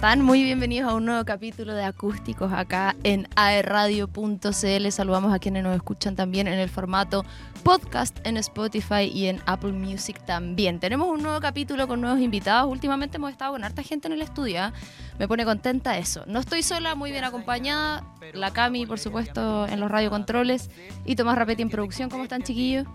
[0.00, 0.22] están?
[0.22, 4.90] Muy bienvenidos a un nuevo capítulo de Acústicos acá en aerradio.cl.
[4.90, 7.22] Saludamos a quienes nos escuchan también en el formato
[7.64, 10.80] podcast en Spotify y en Apple Music también.
[10.80, 12.72] Tenemos un nuevo capítulo con nuevos invitados.
[12.72, 14.62] Últimamente hemos estado con harta gente en el estudio.
[14.62, 14.72] ¿ah?
[15.18, 16.24] Me pone contenta eso.
[16.26, 18.02] No estoy sola, muy bien acompañada.
[18.32, 20.70] La Cami, por supuesto, en los radiocontroles.
[21.04, 22.08] Y Tomás Rapetti en producción.
[22.08, 22.86] ¿Cómo están, chiquillos?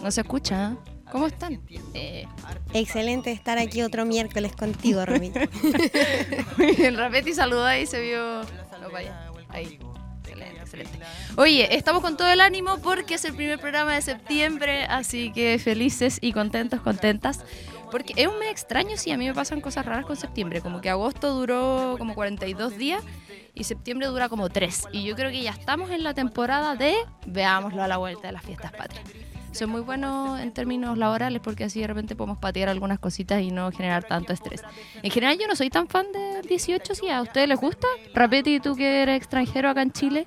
[0.00, 0.91] No se escucha, ¿ah?
[1.12, 1.60] ¿Cómo están?
[1.92, 2.26] Eh,
[2.72, 5.40] Excelente estar aquí otro miércoles contigo, Romito.
[6.78, 8.40] el Rapetti saludó ahí, se vio.
[9.50, 9.78] Ahí.
[10.22, 10.98] Excelente, excelente.
[11.36, 15.58] Oye, estamos con todo el ánimo porque es el primer programa de septiembre, así que
[15.58, 17.40] felices y contentos, contentas.
[17.90, 20.62] Porque es un mes extraño, sí, a mí me pasan cosas raras con septiembre.
[20.62, 23.04] Como que agosto duró como 42 días
[23.54, 24.88] y septiembre dura como 3.
[24.92, 26.94] Y yo creo que ya estamos en la temporada de
[27.26, 29.04] veámoslo a la vuelta de las fiestas patrias
[29.52, 33.50] son muy buenos en términos laborales porque así de repente podemos patear algunas cositas y
[33.50, 34.62] no generar tanto estrés.
[35.02, 37.86] En general yo no soy tan fan del 18, si a ustedes les gusta.
[38.14, 40.26] Rapeti, tú que eres extranjero acá en Chile,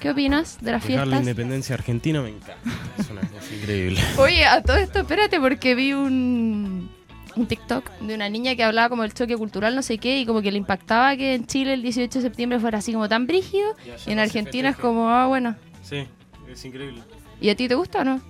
[0.00, 1.08] ¿qué opinas de las fiestas?
[1.08, 2.56] La independencia argentina me encanta,
[2.98, 4.00] es una cosa increíble.
[4.18, 6.90] Oye, a todo esto, espérate, porque vi un,
[7.36, 10.26] un TikTok de una niña que hablaba como del choque cultural, no sé qué, y
[10.26, 13.26] como que le impactaba que en Chile el 18 de septiembre fuera así como tan
[13.26, 13.74] brígido,
[14.06, 15.56] y en Argentina es como, ah, bueno.
[15.82, 16.06] Sí,
[16.50, 17.02] es increíble.
[17.40, 18.20] ¿Y a ti te gusta o no?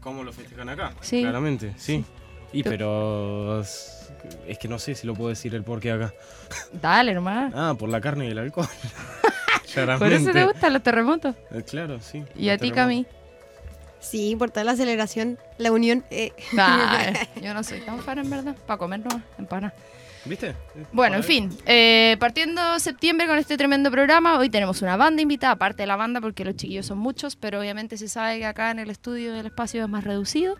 [0.00, 0.92] ¿Cómo lo festejan acá?
[1.00, 1.22] Sí.
[1.22, 2.04] Claramente, sí.
[2.52, 6.12] Y pero es que no sé si lo puedo decir el porqué acá.
[6.72, 7.50] Dale, hermano.
[7.54, 8.68] Ah, por la carne y el alcohol.
[9.98, 11.34] por eso te gustan los terremotos.
[11.50, 12.24] Eh, claro, sí.
[12.36, 13.06] ¿Y a ti, Cami?
[14.00, 16.04] Sí, por toda la celebración, la unión.
[16.10, 16.32] Eh.
[17.42, 18.56] yo no soy tan fan en verdad.
[18.66, 19.72] Para comer no, empana.
[20.24, 20.56] ¿Viste?
[20.92, 25.52] Bueno, en fin, eh, partiendo septiembre con este tremendo programa, hoy tenemos una banda invitada,
[25.52, 28.70] aparte de la banda, porque los chiquillos son muchos, pero obviamente se sabe que acá
[28.70, 30.56] en el estudio el espacio es más reducido.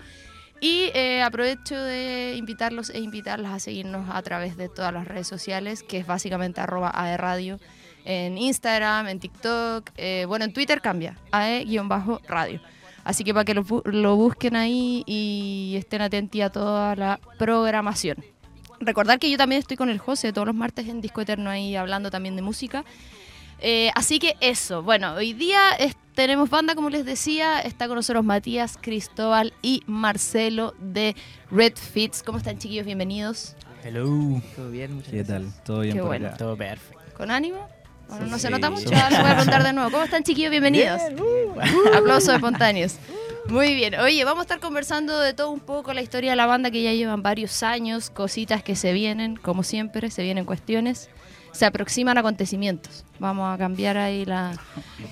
[0.60, 5.26] Y eh, aprovecho de invitarlos e invitarlas a seguirnos a través de todas las redes
[5.26, 7.58] sociales, que es básicamente arroba aerradio,
[8.04, 12.60] en Instagram, en TikTok, eh, bueno, en Twitter cambia, ae-radio.
[13.02, 18.33] Así que para que lo, lo busquen ahí y estén atentos a toda la programación
[18.80, 21.76] recordar que yo también estoy con el José todos los martes en Disco Eterno ahí
[21.76, 22.84] hablando también de música.
[23.60, 25.60] Eh, así que eso, bueno, hoy día
[26.14, 31.16] tenemos banda, como les decía, está con nosotros Matías, Cristóbal y Marcelo de
[31.50, 32.22] Red Fits.
[32.22, 32.86] ¿Cómo están chiquillos?
[32.86, 33.56] Bienvenidos.
[33.82, 34.40] Hello.
[34.56, 35.02] ¿Todo bien?
[35.02, 35.52] ¿Qué tal?
[35.64, 36.30] ¿Todo bien por bueno.
[36.36, 37.02] Todo perfecto.
[37.16, 37.68] ¿Con ánimo?
[38.08, 39.90] Bueno, no se nota mucho, ahora voy a contar de nuevo.
[39.90, 40.50] ¿Cómo están chiquillos?
[40.50, 41.00] Bienvenidos.
[41.18, 41.58] Uh.
[41.96, 42.96] Aplausos espontáneos.
[43.48, 46.46] Muy bien, oye, vamos a estar conversando de todo un poco, la historia de la
[46.46, 51.10] banda que ya llevan varios años, cositas que se vienen, como siempre, se vienen cuestiones,
[51.52, 53.04] se aproximan acontecimientos.
[53.18, 54.58] Vamos a cambiar ahí la,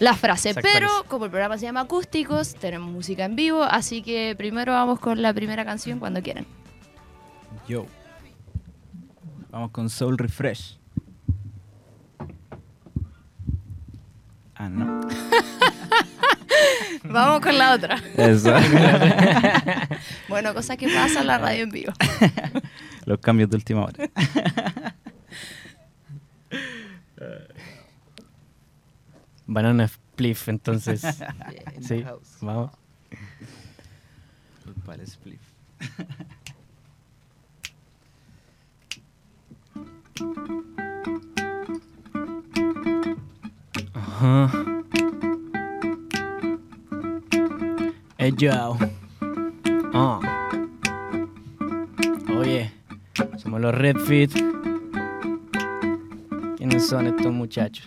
[0.00, 4.34] la frase, pero como el programa se llama Acústicos, tenemos música en vivo, así que
[4.36, 6.46] primero vamos con la primera canción cuando quieran.
[7.68, 7.86] Yo.
[9.50, 10.78] Vamos con Soul Refresh.
[14.54, 15.00] Ah, no.
[17.04, 18.02] Vamos con la otra.
[18.16, 18.52] Eso.
[20.28, 21.92] bueno, cosas que pasa en la radio en vivo.
[23.04, 24.10] Los cambios de última hora.
[29.46, 31.02] Banana Spliff, entonces.
[31.80, 32.04] sí,
[32.40, 32.70] vamos.
[35.06, 35.40] Spliff.
[43.94, 44.50] Ajá.
[48.22, 48.78] Hey yo.
[49.92, 50.20] Ah.
[52.38, 52.70] Oye,
[53.36, 54.32] somos los Redfit.
[56.56, 57.84] ¿Quiénes son estos muchachos?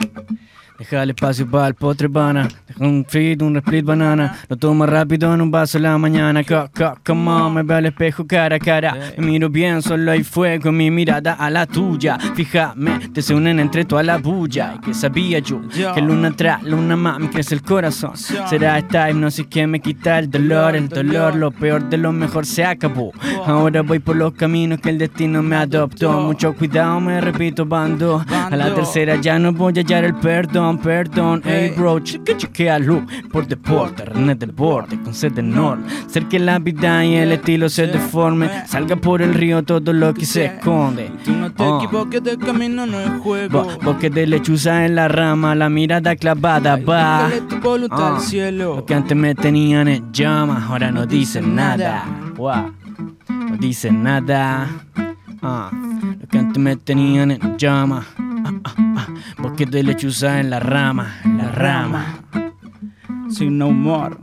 [0.77, 2.49] Deja el espacio para el potre pana.
[2.67, 4.37] Deja un fit, un split banana.
[4.49, 6.43] Lo tomo rápido en un vaso en la mañana.
[6.43, 8.97] Come on, me veo al espejo cara a cara.
[9.17, 12.17] Me miro bien, solo hay fuego en mi mirada a la tuya.
[12.19, 14.73] Fíjame, te se unen entre toda la bulla.
[14.75, 15.61] Y que sabía yo
[15.93, 18.17] que luna atrás, luna más, me crece el corazón.
[18.17, 20.75] Será esta hipnosis que me quita el dolor.
[20.75, 23.13] El dolor, lo peor de lo mejor se acabó.
[23.45, 26.19] Ahora voy por los caminos que el destino me adoptó.
[26.19, 28.25] Mucho cuidado, me repito, bando.
[28.29, 33.05] A la tercera ya no voy a hallar el perdón perdón, Hey bro, cheque, chequealo
[33.31, 35.83] por deporte, René del borde, con sed de norte.
[36.07, 40.13] Ser que la vida y el estilo se deforme, salga por el río todo lo
[40.13, 41.11] que se esconde.
[41.23, 41.77] Tú no te uh.
[41.77, 43.67] equivoques del camino, no es juego.
[43.83, 47.29] Porque de lechuza en la rama, la mirada clavada va.
[47.49, 48.75] tu voluntad al cielo.
[48.77, 52.05] Lo que antes me tenían en llamas, ahora no dicen nada.
[52.37, 54.67] No dicen nada.
[55.41, 55.69] Ah,
[56.19, 58.05] lo que antes me tenían en llamas.
[59.41, 62.05] Porque de lechuza en la rama, la rama.
[63.29, 64.15] Sin no more.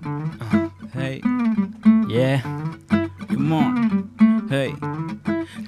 [0.94, 1.20] Hey.
[2.08, 2.42] Yeah.
[3.28, 4.46] Come on.
[4.48, 4.74] Hey.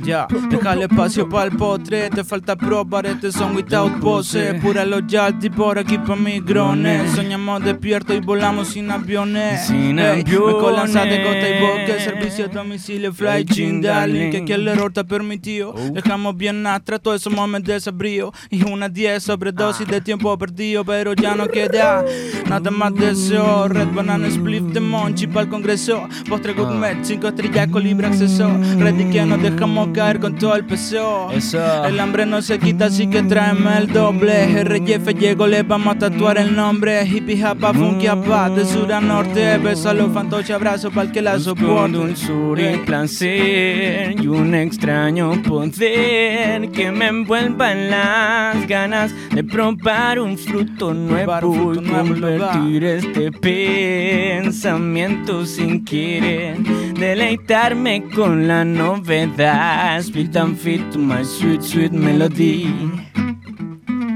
[0.03, 2.11] Ya, déjale espacio para el postre.
[2.11, 4.55] Te falta probar este son without pose.
[4.55, 7.13] Pura loyalty por aquí pa' mis grones.
[7.13, 9.67] Soñamos despiertos y volamos sin aviones.
[9.67, 11.27] Sin Ey, Me colan de aviones.
[11.27, 12.01] costa y bosque.
[12.05, 14.31] Servicio a domicilio, fly chin, darling.
[14.31, 15.75] Que aquí el error te ha permitido.
[15.93, 18.33] Dejamos bien astra todos esos momentos de desabrío.
[18.51, 20.85] Y una 10 sobredosis de tiempo perdido.
[20.85, 22.05] Pero ya no queda
[22.49, 23.69] nada más deseo.
[23.69, 26.09] Red banana split de monchi para el congreso.
[26.29, 28.51] Postre gourmet, 5 estrellas con libre acceso.
[28.79, 31.31] Ready que nos dejamos caer con todo el peso.
[31.33, 31.85] Eso.
[31.85, 34.65] El hambre no se quita, así que tráeme el doble.
[34.65, 37.07] RJF llegó, le vamos a tatuar el nombre.
[37.07, 39.59] Hippie japa, funky apa, de sur a norte.
[39.59, 41.97] Beso a los fantoches, abrazo para el que la soporte.
[41.97, 50.21] dulzura y placer y un extraño poder que me envuelva en las ganas de probar
[50.21, 56.59] un fruto nuevo un y convertir este pensamiento sin querer,
[56.95, 59.64] deleitarme con la novedad.
[60.03, 62.67] Split and fit to my sweet, sweet melody.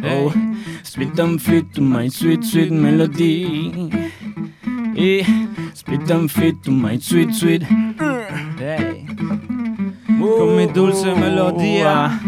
[0.05, 0.33] Oh,
[0.83, 3.91] split and fit to my sweet, sweet melody.
[4.97, 5.25] Eh,
[5.75, 7.63] split and fit to my sweet, sweet.
[7.63, 9.07] Hey.
[10.19, 12.21] Con mi dulce melodía.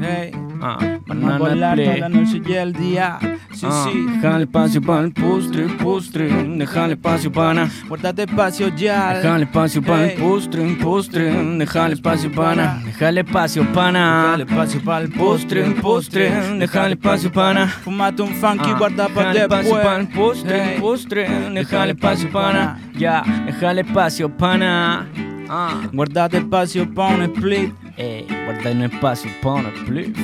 [0.00, 0.32] Hey.
[0.62, 2.00] Ah, Vamos a banana toda play.
[2.00, 3.18] la noche y el día.
[3.52, 4.06] Sí, Ah, sí.
[4.16, 6.28] Déjale espacio para el postre, postre.
[6.56, 7.68] Déjale espacio para.
[7.88, 9.14] Guardate espacio ya.
[9.14, 11.32] Déjale espacio para el postre, postre.
[11.58, 12.80] Déjale espacio para.
[12.84, 14.00] Déjale espacio para.
[14.00, 16.30] Dale espacio para el Postre, postre.
[16.58, 17.66] Déjale espacio para.
[17.68, 20.38] Fumate un funky, Ah, guarda para déjale espacio para el después.
[20.38, 21.28] postre, postre.
[21.52, 22.78] Déjale espacio para.
[22.96, 25.06] Ya, déjale espacio para.
[25.48, 27.72] Ah, Guardate espacio para un split.
[27.98, 30.16] eh, guarda un espacio para el plif.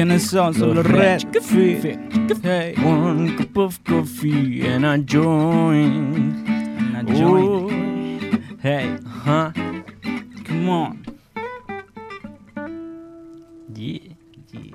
[0.00, 0.54] ¿Quiénes son?
[0.54, 1.98] Son los Red Feet.
[2.42, 2.74] Hey.
[2.82, 6.48] One cup of coffee and a joint.
[6.48, 7.44] And a joint.
[7.46, 9.52] Oh, Hey, Ajá.
[10.46, 11.02] come on.
[13.74, 13.98] Yeah,
[14.54, 14.74] yeah.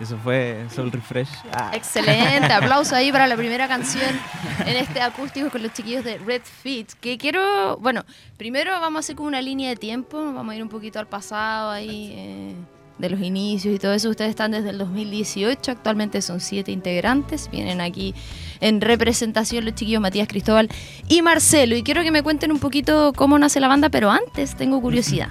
[0.00, 1.28] Eso fue Soul Refresh.
[1.52, 4.18] Ah, Excelente, aplauso ahí para la primera canción
[4.64, 6.86] en este acústico con los chiquillos de Red Feet.
[7.02, 8.02] Que quiero, bueno,
[8.38, 11.06] primero vamos a hacer como una línea de tiempo, vamos a ir un poquito al
[11.06, 12.54] pasado ahí, eh,
[12.98, 14.10] de los inicios y todo eso.
[14.10, 18.14] Ustedes están desde el 2018, actualmente son siete integrantes, vienen aquí
[18.60, 20.68] en representación los chiquillos Matías Cristóbal
[21.08, 21.76] y Marcelo.
[21.76, 25.28] Y quiero que me cuenten un poquito cómo nace la banda, pero antes tengo curiosidad.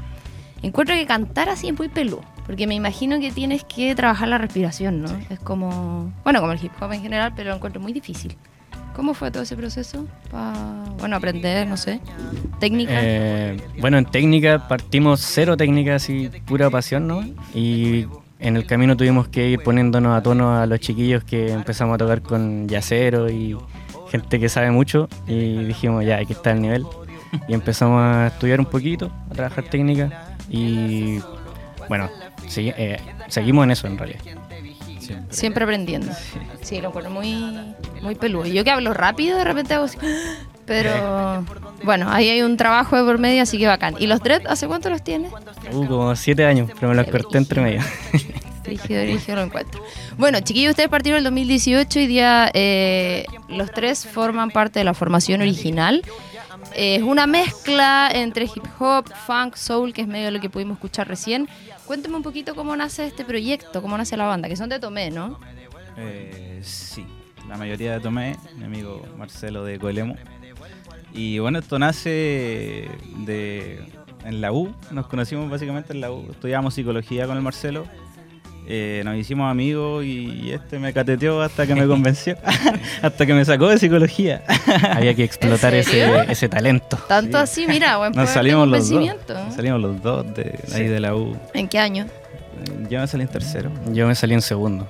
[0.62, 4.38] Encuentro que cantar así es muy peludo, porque me imagino que tienes que trabajar la
[4.38, 5.10] respiración, ¿no?
[5.30, 8.36] Es como, bueno, como el hip hop en general, pero lo encuentro muy difícil.
[8.98, 10.06] ¿Cómo fue todo ese proceso?
[10.32, 10.54] para
[11.00, 12.02] bueno, aprender, no sé,
[12.60, 12.92] técnica.
[12.96, 17.22] Eh, bueno, en técnica partimos cero técnica, así pura pasión, ¿no?
[17.54, 18.08] Y
[18.40, 21.98] en el camino tuvimos que ir poniéndonos a tono a los chiquillos que empezamos a
[22.00, 23.56] tocar con yacero y
[24.12, 25.08] gente que sabe mucho.
[25.28, 26.84] Y dijimos, ya, aquí está el nivel.
[27.48, 30.36] Y empezamos a estudiar un poquito, a trabajar técnica.
[30.50, 31.20] Y
[31.88, 32.10] bueno,
[32.48, 32.98] segui- eh,
[33.28, 34.22] seguimos en eso en realidad.
[35.30, 36.12] Siempre aprendiendo.
[36.62, 38.46] Sí, lo encuentro muy, muy peludo.
[38.46, 39.98] Yo que hablo rápido, de repente hago así,
[40.66, 41.46] Pero
[41.84, 43.96] bueno, ahí hay un trabajo de por medio, así que bacán.
[44.00, 45.32] ¿Y los dread, hace cuánto los tienes?
[45.72, 47.82] Uh, como siete años, pero me los corté entre medio.
[48.66, 49.82] Rígido, rígido lo encuentro.
[50.18, 54.84] Bueno, chiquillos, ustedes partieron en el 2018 y día eh, los tres forman parte de
[54.84, 56.04] la formación original.
[56.80, 61.08] Es una mezcla entre hip hop, funk, soul, que es medio lo que pudimos escuchar
[61.08, 61.50] recién.
[61.88, 65.10] Cuéntame un poquito cómo nace este proyecto, cómo nace la banda, que son de Tomé,
[65.10, 65.40] ¿no?
[65.98, 67.04] Eh, sí,
[67.50, 70.18] la mayoría de Tomé, mi amigo Marcelo de Coelemo.
[71.14, 72.88] Y bueno, esto nace
[73.26, 73.84] de
[74.24, 77.88] en la U, nos conocimos básicamente en la U, estudiábamos psicología con el Marcelo.
[78.70, 82.38] Eh, nos hicimos amigos y este me cateteó hasta que me convenció,
[83.02, 84.44] hasta que me sacó de psicología.
[84.92, 86.98] Había que explotar ¿En ese, ese talento.
[87.08, 89.06] Tanto así, mira, buen Nos salimos los dos.
[89.30, 91.38] Nos salimos los dos de ahí de la U.
[91.54, 92.08] ¿En qué año?
[92.90, 93.72] Yo me salí en tercero.
[93.94, 94.90] Yo me salí en segundo.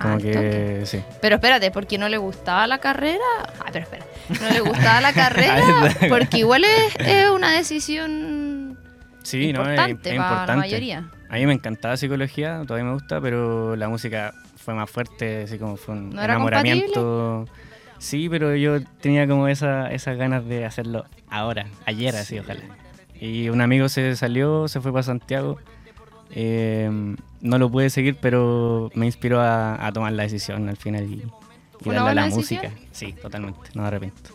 [0.00, 1.00] Como Ah, que sí.
[1.22, 3.24] Pero espérate, ¿porque no le gustaba la carrera?
[3.60, 4.04] Ah, pero espera.
[4.28, 5.64] ¿No le gustaba la carrera?
[6.10, 8.76] Porque igual es, es una decisión
[9.22, 11.04] Sí, no, es, importante para la mayoría.
[11.28, 15.58] A mí me encantaba psicología, todavía me gusta, pero la música fue más fuerte, así
[15.58, 17.46] como fue un ¿No era enamoramiento.
[17.98, 22.60] Sí, pero yo tenía como esa, esas ganas de hacerlo ahora, ayer así, ojalá.
[23.18, 25.58] Y un amigo se salió, se fue para Santiago.
[26.30, 26.90] eh,
[27.40, 31.14] no lo pude seguir, pero me inspiró a, a tomar la decisión al final y,
[31.14, 31.22] y
[31.80, 32.62] ¿Fue una darle a la decisión?
[32.64, 32.84] música.
[32.92, 34.30] Sí, totalmente, no me arrepiento.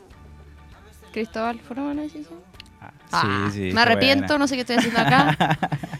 [1.12, 2.39] Cristóbal, ¿fue una buena decisión?
[3.13, 3.74] Ah, sí, sí.
[3.74, 5.58] me arrepiento, no sé qué estoy haciendo acá.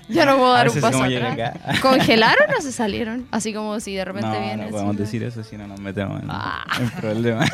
[0.10, 1.80] Ya no puedo dar un paso atrás.
[1.82, 3.28] ¿Congelaron o se salieron?
[3.32, 4.64] Así como si de repente No, viene.
[4.66, 6.64] no podemos decir eso si no nos metemos en, Ah.
[6.80, 7.50] en problemas.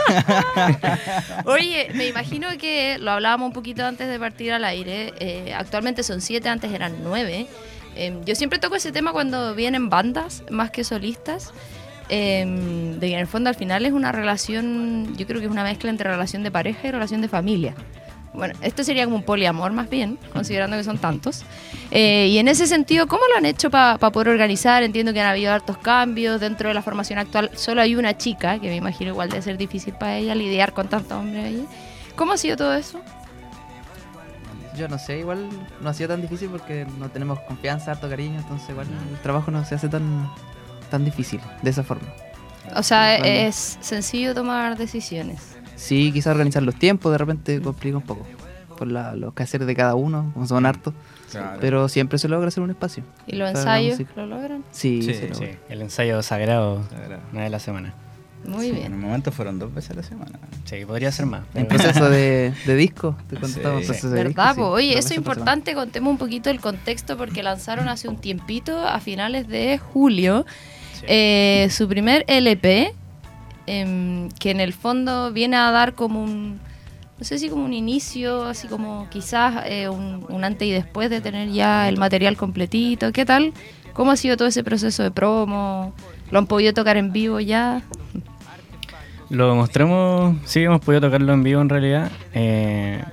[1.46, 5.14] Oye, me imagino que lo hablábamos un poquito antes de partir al aire.
[5.20, 7.48] eh, actualmente son siete, antes eran nueve.
[7.96, 11.52] Eh, yo siempre toco ese tema cuando vienen bandas, más que solistas.
[12.10, 12.46] eh,
[13.00, 15.64] de que en el fondo al final es una relación, yo creo que es una
[15.66, 17.76] mezcla entre relación de pareja y relación de familia.
[18.34, 21.44] Bueno, esto sería como un poliamor más bien, considerando que son tantos.
[21.92, 24.84] Eh, y en ese sentido, ¿cómo lo han hecho para poder organizar?
[24.84, 27.50] Entiendo que han habido hartos cambios dentro de la formación actual.
[27.56, 30.88] Solo hay una chica, que me imagino igual debe ser difícil para ella lidiar con
[30.88, 31.66] tantos hombres ahí.
[32.16, 33.00] ¿Cómo ha sido todo eso?
[34.76, 35.50] Yo no sé, igual
[35.82, 39.50] no ha sido tan difícil porque no tenemos confianza, harto cariño, entonces igual el trabajo
[39.50, 40.32] no se hace tan,
[40.92, 42.08] tan difícil de esa forma.
[42.76, 45.57] O sea, es sencillo tomar decisiones.
[45.78, 48.26] Sí, quizás organizar los tiempos de repente complica un poco
[48.78, 50.94] por la- los quehaceres de cada uno, como son hartos,
[51.60, 53.04] pero siempre se logra hacer un espacio.
[53.26, 54.64] ¿Y los ensayos lo logran?
[54.72, 55.36] Sí, Sí, se logra.
[55.48, 57.22] Sí, el ensayo sagrado, Sagrado.
[57.32, 57.94] una de la semana.
[58.46, 58.94] Muy En bien.
[58.94, 60.38] el momento fueron dos veces a la semana.
[60.66, 61.42] Sí, podría ser más.
[61.56, 63.42] En proceso de, de disco, te Sí.
[63.42, 64.36] contamos proceso de disco.
[64.36, 64.54] ¿Verdad?
[64.54, 64.68] sí, po?
[64.68, 69.00] Oye, eso es importante, contemos un poquito el contexto porque lanzaron hace un tiempito, a
[69.00, 70.46] finales de julio,
[71.08, 72.94] eh, su primer LP,
[73.68, 76.60] em, que en el fondo viene a dar como un,
[77.20, 81.22] no sé si como un inicio, así como quizás eh, un, antes y después de
[81.22, 83.12] tener ya el material completito.
[83.12, 83.54] ¿Qué tal?
[83.94, 85.94] ¿Cómo ha sido todo ese proceso de promo?
[86.32, 87.82] ¿Lo han podido tocar en vivo ya?
[89.30, 92.12] Lo mostramos, sí, hemos podido tocarlo en vivo en realidad.
[92.34, 93.04] eh,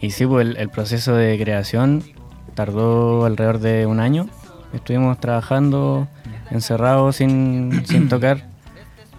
[0.00, 2.02] y sí, pues el, el proceso de creación
[2.54, 4.28] tardó alrededor de un año.
[4.72, 6.08] Estuvimos trabajando
[6.50, 8.49] encerrados sin, sin tocar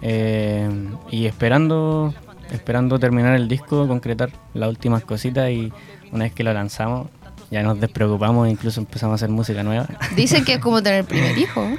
[0.02, 0.68] eh,
[1.10, 2.12] y esperando,
[2.50, 5.72] esperando terminar el disco, concretar las últimas cositas y
[6.12, 7.08] una vez que lo lanzamos
[7.50, 9.86] ya nos despreocupamos e incluso empezamos a hacer música nueva.
[10.16, 11.66] Dicen que es como tener el primer hijo.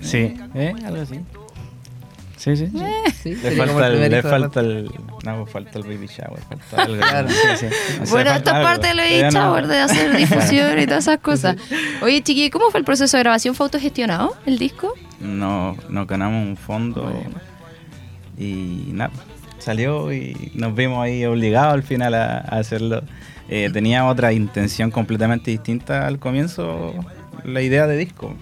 [0.00, 0.74] Sí, ¿eh?
[0.84, 1.18] algo así.
[2.36, 2.68] Sí, sí.
[2.68, 2.74] sí.
[3.22, 4.90] Sí, Le falta, el, le falta el.
[5.24, 6.40] No, pues falta el baby shower.
[6.68, 6.96] Falta algo.
[6.98, 7.28] Claro.
[7.30, 7.66] Sí, sí.
[8.02, 8.68] O sea, Bueno, falta esto es algo.
[8.68, 11.56] parte del baby no- shower, de hacer difusión y todas esas cosas.
[12.02, 13.54] Oye, chiqui, ¿cómo fue el proceso de grabación?
[13.54, 14.92] ¿Fue autogestionado el disco?
[15.20, 17.12] No, nos ganamos un fondo
[18.36, 19.12] y nada,
[19.58, 23.02] salió y nos vimos ahí obligados al final a, a hacerlo.
[23.48, 26.94] Eh, tenía otra intención completamente distinta al comienzo,
[27.44, 28.34] la idea de disco.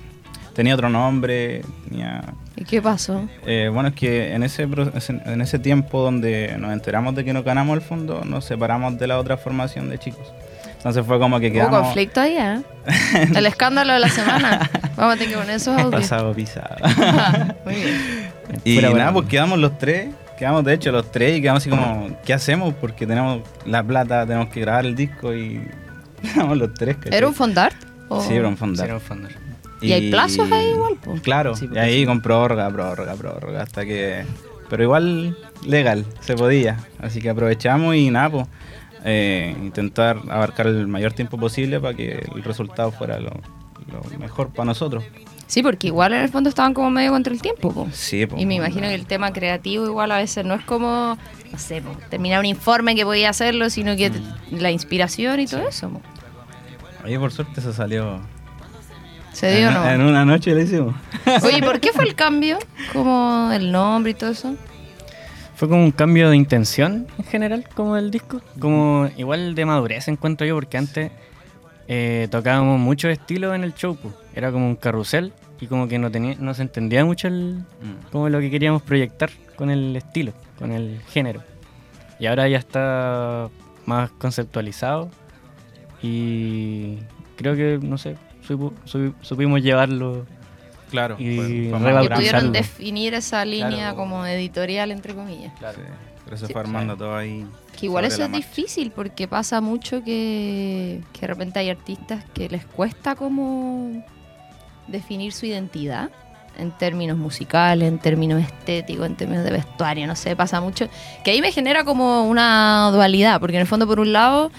[0.54, 2.22] Tenía otro nombre, tenía...
[2.56, 3.26] ¿Y qué pasó?
[3.46, 7.44] eh, bueno, es que en ese, en ese tiempo donde nos enteramos de que nos
[7.44, 10.32] ganamos el fondo, nos separamos de la otra formación de chicos.
[10.82, 11.80] Entonces fue como que Hubo quedamos...
[11.82, 12.60] conflicto ahí, ¿eh?
[13.36, 14.68] El escándalo de la semana.
[14.96, 16.02] Vamos a tener que poner esos audios.
[16.02, 16.74] Pasado pisado.
[17.64, 18.00] Muy bien.
[18.64, 21.62] Y Pura nada, buena pues quedamos los tres, quedamos de hecho los tres y quedamos
[21.62, 22.74] así como, ¿qué hacemos?
[22.80, 25.60] Porque tenemos la plata, tenemos que grabar el disco y
[26.34, 26.96] quedamos los tres.
[26.96, 27.16] ¿cachai?
[27.16, 27.76] ¿Era un fondart?
[28.08, 28.86] ¿O- Sí, era un Sí, fondar.
[28.86, 29.28] era un fondo.
[29.80, 31.14] ¿Y hay plazos ahí igual, po?
[31.22, 32.06] Claro, Sí, y ahí sí.
[32.06, 34.24] con prórroga, prórroga, prórroga, hasta que...
[34.68, 35.36] Pero igual
[35.66, 36.78] legal, se podía.
[37.00, 38.46] Así que aprovechamos y nada, pues
[39.04, 43.30] eh, intentar abarcar el mayor tiempo posible para que el resultado fuera lo,
[43.92, 45.04] lo mejor para nosotros.
[45.52, 47.86] Sí, porque igual en el fondo estaban como medio contra el tiempo, po.
[47.92, 51.18] Sí, pues, Y me imagino que el tema creativo igual a veces no es como,
[51.52, 54.10] no sé, po, terminar un informe que podía hacerlo, sino que
[54.50, 55.90] la inspiración y todo eso.
[55.90, 56.00] po.
[57.04, 58.20] Oye, por suerte se salió...
[59.32, 59.90] ¿Se dio en, no?
[59.90, 60.94] en una noche lo hicimos.
[61.42, 62.58] Oye, ¿por qué fue el cambio?
[62.94, 64.56] Como el nombre y todo eso.
[65.62, 68.40] Fue como un cambio de intención en general, como del disco.
[68.58, 71.12] Como igual de madurez encuentro yo, porque antes
[71.86, 73.96] eh, tocábamos muchos estilos en el show.
[73.96, 74.12] pues.
[74.34, 77.62] Era como un carrusel y como que no, tenía, no se entendía mucho el,
[78.10, 81.44] como lo que queríamos proyectar con el estilo, con el género.
[82.18, 83.48] Y ahora ya está
[83.86, 85.10] más conceptualizado
[86.02, 86.96] y
[87.36, 88.72] creo que, no sé, supo-
[89.20, 90.26] supimos llevarlo.
[90.92, 91.16] Claro.
[91.18, 93.96] Y pudieron definir esa línea Claro.
[93.96, 95.52] como editorial, entre comillas.
[95.58, 95.64] Sí,
[96.24, 96.52] Pero se Sí.
[96.52, 97.44] fue armando todo ahí.
[97.78, 98.46] Que igual eso es marcha.
[98.46, 104.04] difícil porque pasa mucho que, que de repente hay artistas que les cuesta como
[104.86, 106.10] definir su identidad
[106.58, 110.86] en términos musicales, en términos estéticos, en términos de vestuario, no sé, pasa mucho.
[111.24, 114.52] Que ahí me genera como una dualidad, porque en el fondo por un lado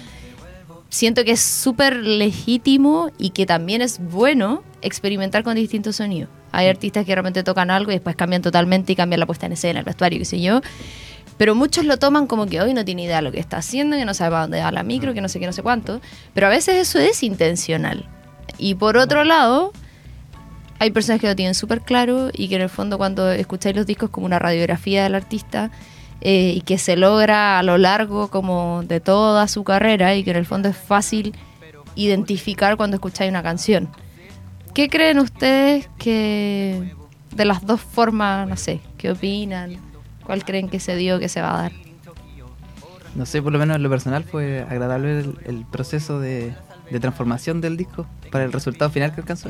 [0.93, 6.29] siento que es súper legítimo y que también es bueno experimentar con distintos sonidos.
[6.51, 9.47] Hay artistas que de repente tocan algo y después cambian totalmente y cambian la puesta
[9.47, 10.61] en escena, el vestuario, qué sé yo.
[11.39, 13.97] Pero muchos lo toman como que hoy no tiene idea de lo que está haciendo,
[13.97, 15.99] que no sabe para dónde va la micro, que no sé qué, no sé cuánto.
[16.35, 18.07] Pero a veces eso es intencional.
[18.59, 19.73] Y por otro lado,
[20.77, 23.87] hay personas que lo tienen súper claro y que en el fondo cuando escucháis los
[23.87, 25.71] discos como una radiografía del artista,
[26.25, 30.31] eh, y que se logra a lo largo como de toda su carrera y que
[30.31, 31.35] en el fondo es fácil
[31.95, 33.89] identificar cuando escucháis una canción.
[34.73, 36.93] ¿Qué creen ustedes que
[37.31, 39.75] de las dos formas, no sé, qué opinan?
[40.25, 41.71] ¿Cuál creen que se dio, que se va a dar?
[43.15, 46.53] No sé, por lo menos en lo personal fue agradable el, el proceso de,
[46.89, 49.49] de transformación del disco para el resultado final que alcanzó.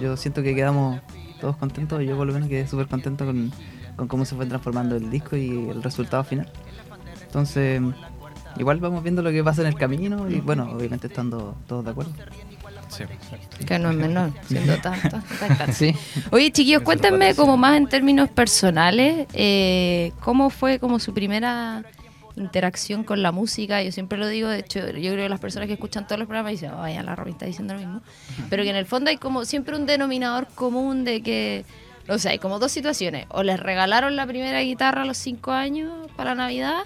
[0.00, 1.00] Yo siento que quedamos
[1.40, 3.50] todos contentos, yo por lo menos quedé súper contento con,
[3.96, 6.50] con cómo se fue transformando el disco y el resultado final.
[7.22, 7.80] Entonces,
[8.56, 11.90] igual vamos viendo lo que pasa en el camino y bueno, obviamente estando todos de
[11.90, 12.12] acuerdo.
[12.88, 13.04] Sí.
[13.66, 15.20] Que no es menor, siendo tanto.
[15.72, 15.94] Sí.
[16.30, 21.82] Oye, chiquillos, cuéntenme como más en términos personales, eh, ¿cómo fue como su primera
[22.36, 23.82] interacción con la música?
[23.82, 26.28] Yo siempre lo digo, de hecho, yo creo que las personas que escuchan todos los
[26.28, 28.02] programas dicen, vaya, la Robin está diciendo lo mismo.
[28.48, 31.64] Pero que en el fondo hay como siempre un denominador común de que,
[32.08, 33.26] o sea, hay como dos situaciones.
[33.30, 36.84] O les regalaron la primera guitarra a los cinco años para Navidad,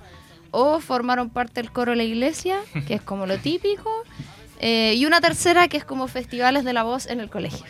[0.50, 3.90] o formaron parte del coro de la iglesia, que es como lo típico.
[4.60, 7.66] eh, y una tercera que es como festivales de la voz en el colegio.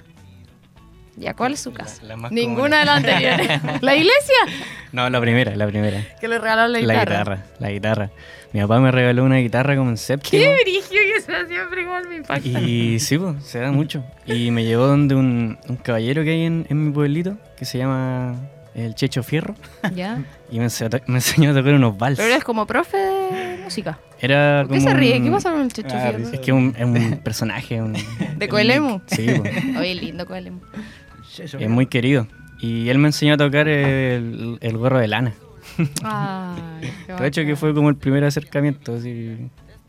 [1.17, 2.01] ¿Ya cuál es su caso?
[2.03, 3.49] La- la más Ninguna de las anteriores.
[3.83, 4.37] ¿La iglesia?
[4.93, 6.03] No, la primera, la primera.
[6.21, 7.19] Que le regalaron la La guitarra.
[7.19, 8.11] guitarra, la guitarra.
[8.53, 10.43] Mi papá me regaló una guitarra como en séptimo.
[10.43, 12.49] Qué brigio que se siempre igual me impacta.
[12.61, 14.05] Y sí, pues, se da mucho.
[14.27, 17.79] Y me llevó donde un, un caballero que hay en, en mi pueblito, que se
[17.79, 18.35] llama
[18.75, 19.55] el Checho Fierro,
[19.95, 20.23] ¿Ya?
[20.51, 22.19] y me enseñó, a to- me enseñó a tocar unos vals.
[22.19, 23.99] Pero eres como profe de música.
[24.21, 25.17] Era ¿Por qué como se ríe?
[25.19, 26.29] un- ¿Qué pasa con el Checho Ah, Fierro?
[26.33, 27.81] Es que un- es un personaje.
[27.81, 27.97] un-
[28.37, 29.01] ¿De Coelemu?
[29.07, 30.59] sí, pues, Oye, lindo Coelemu.
[31.39, 32.27] es muy querido.
[32.61, 35.35] Y él me enseñó a tocar el, el gorro de lana.
[36.03, 36.91] Ay,
[37.21, 38.95] De hecho, que fue como el primer acercamiento.
[38.95, 39.37] Así.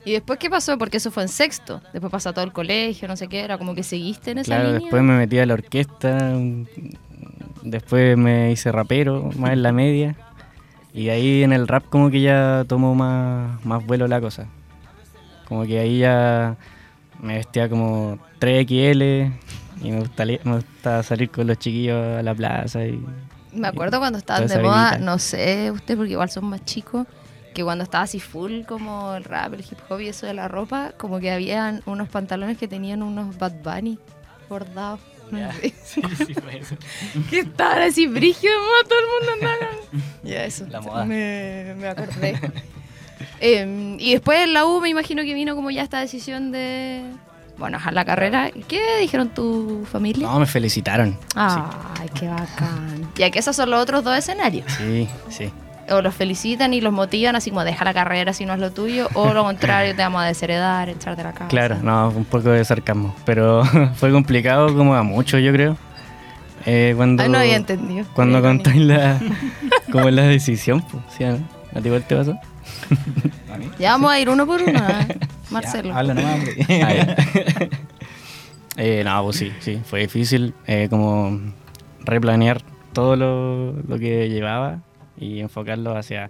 [0.06, 0.78] ¿Y después qué pasó?
[0.78, 1.82] Porque eso fue en sexto.
[1.94, 3.42] Después pasó todo el colegio, no sé qué.
[3.42, 4.80] Era como que seguiste en esa Claro, línea.
[4.82, 6.34] después me metí a la orquesta.
[7.63, 10.16] Después me hice rapero, más en la media.
[10.94, 14.48] Y ahí en el rap como que ya tomó más, más vuelo la cosa.
[15.48, 16.58] Como que ahí ya
[17.22, 19.32] me vestía como 3XL
[19.82, 22.86] y me gusta, li- me gusta salir con los chiquillos a la plaza.
[22.86, 23.04] Y,
[23.54, 27.08] Me acuerdo cuando estaban de moda, no sé usted porque igual son más chicos,
[27.54, 30.48] que cuando estaba así full como el rap, el hip hop y eso de la
[30.48, 34.00] ropa, como que habían unos pantalones que tenían unos Bad Bunny
[34.48, 35.00] bordados.
[37.30, 39.72] que estaban así moda, todo el mundo andaba.
[40.24, 40.65] Ya eso.
[40.70, 41.06] La moda.
[41.06, 42.39] Me, me acordé.
[43.39, 47.04] Em, y después en la U me imagino que vino como ya esta decisión de,
[47.62, 48.52] bueno, dejar la carrera.
[48.67, 50.28] ¿Qué dijeron tu familia?
[50.28, 51.17] No, me felicitaron.
[51.36, 53.08] Ay, qué bacán.
[53.15, 54.65] Ya que esos son los otros dos escenarios.
[54.78, 55.50] Sí, sí.
[55.89, 58.71] O los felicitan y los motivan así como deja la carrera si no es lo
[58.71, 61.47] tuyo, o lo contrario, te vamos a desheredar, echar de la casa.
[61.47, 63.15] Claro, no, un poco de sarcasmo.
[63.26, 63.63] Pero
[63.95, 65.78] fue complicado como a muchos, yo creo.
[66.65, 68.06] Eh, cuando, Ay, no había entendido.
[68.13, 69.19] Cuando contáis la,
[69.91, 71.38] como la decisión, pues, ¿sí, no?
[71.76, 72.38] ¿A ti igual te pasó?
[73.80, 75.20] Ya vamos a ir uno por uno, ¿eh?
[75.52, 75.89] Marcelo.
[75.89, 76.39] Ya, habla nomás.
[78.78, 81.38] Eh, no, pues sí, sí, fue difícil eh, como
[82.00, 82.62] replanear
[82.94, 84.80] todo lo, lo que llevaba
[85.17, 86.30] y enfocarlo hacia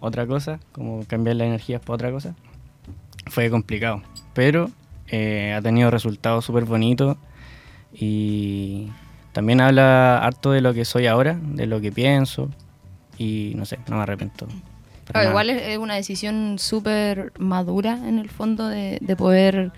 [0.00, 2.34] otra cosa, como cambiar las energías para otra cosa.
[3.28, 4.02] Fue complicado,
[4.34, 4.68] pero
[5.08, 7.16] eh, ha tenido resultados súper bonitos
[7.92, 8.90] y
[9.32, 12.50] también habla harto de lo que soy ahora, de lo que pienso
[13.16, 14.46] y no sé, no me arrepiento.
[15.12, 15.28] Nada.
[15.28, 19.72] igual es una decisión súper madura en el fondo de, de poder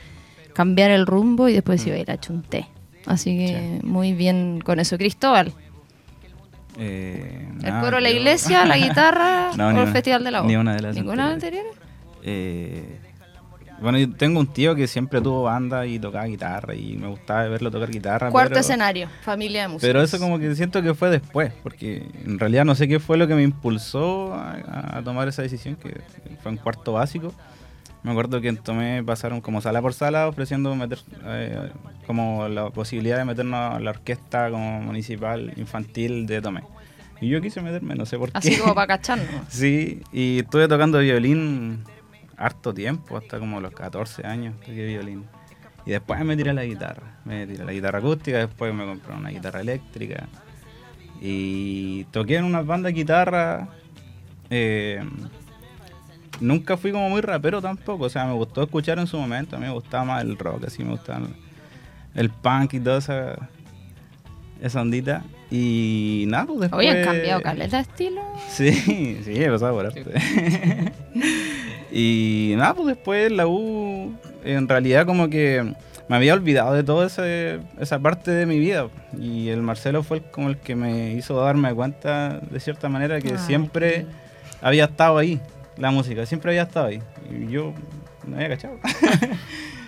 [0.55, 1.89] cambiar el rumbo y después Mm.
[1.89, 2.67] iba a ir a chunté.
[3.07, 4.97] Así que muy bien con eso.
[4.99, 5.53] Cristóbal,
[6.79, 9.93] Eh, el nada, coro de la iglesia, la guitarra No, o el una.
[9.93, 10.49] Festival de la Voz.
[10.49, 11.73] Ni una de las ¿Ninguna anteriores.
[11.73, 11.97] anteriores?
[12.25, 12.99] Eh,
[13.81, 17.45] bueno, yo tengo un tío que siempre tuvo banda y tocaba guitarra y me gustaba
[17.49, 18.31] verlo tocar guitarra.
[18.31, 19.87] Cuarto pero, escenario, familia de música.
[19.87, 23.17] Pero eso como que siento que fue después, porque en realidad no sé qué fue
[23.17, 26.01] lo que me impulsó a, a tomar esa decisión, que
[26.43, 27.33] fue en cuarto básico.
[28.07, 31.73] Me acuerdo que en Tomé pasaron como sala por sala ofreciendo meter eh,
[32.07, 36.63] como la posibilidad de meternos a la orquesta como municipal infantil de Tomé.
[37.21, 38.39] Y yo quise meterme, no sé por qué.
[38.39, 39.27] Así como para cacharnos.
[39.49, 41.83] Sí, y estuve tocando violín
[42.37, 45.25] harto tiempo, hasta como los 14 años toqué violín.
[45.85, 47.19] Y después me tiré a la guitarra.
[47.25, 50.29] Me tiré la guitarra acústica, después me compré una guitarra eléctrica.
[51.21, 53.69] Y toqué en una banda de guitarra.
[54.51, 55.03] eh,
[56.41, 59.57] nunca fui como muy rapero tampoco, o sea, me gustó escuchar en su momento.
[59.57, 61.27] A mí me gustaba más el rock, así me gustaba
[62.15, 63.49] el, punk y toda esa,
[64.63, 65.25] esa ondita.
[65.51, 66.79] Y nada, pues después...
[66.81, 68.21] Oye, han cambiado caleta de estilo.
[68.49, 68.73] Sí,
[69.25, 70.03] sí, he pasado por arte.
[71.93, 74.13] y nada, pues después la U,
[74.45, 75.75] en realidad como que
[76.09, 78.89] me había olvidado de toda esa parte de mi vida.
[79.19, 83.21] Y el Marcelo fue el- como el que me hizo darme cuenta, de cierta manera,
[83.21, 84.07] que Ay, siempre
[84.61, 85.41] había estado ahí,
[85.77, 87.01] la música, siempre había estado ahí.
[87.31, 87.73] Y yo
[88.27, 88.79] no había cachado.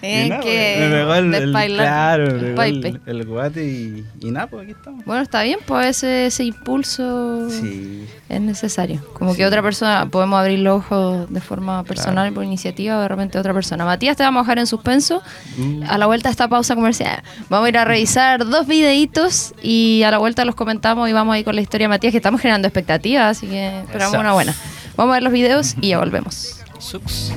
[0.00, 4.04] Nada, que me pegó el, el- despailar claro, me el pegó el, el guate y,
[4.20, 5.04] y nada, pues aquí estamos.
[5.04, 8.06] Bueno, está bien, pues ese, ese impulso Sí.
[8.28, 9.04] es necesario.
[9.14, 9.38] Como Sí.
[9.38, 13.40] que otra persona, podemos abrir los ojos de forma personal por iniciativa o de repente
[13.40, 13.84] otra persona.
[13.84, 15.20] Matías, te vamos a dejar en suspenso.
[15.58, 15.82] Uh.
[15.88, 20.04] A la vuelta de esta pausa comercial, vamos a ir a revisar dos videitos y
[20.04, 22.18] a la vuelta los comentamos y vamos a ir con la historia de Matías, que
[22.18, 24.20] estamos generando expectativas, así que esperamos Eso.
[24.20, 24.54] una buena.
[24.96, 26.60] Vamos a ver los videos y ya volvemos.
[26.78, 27.32] Sucks.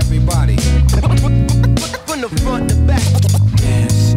[0.00, 0.56] Everybody.
[2.06, 3.02] From the front to back.
[3.60, 4.14] Yes.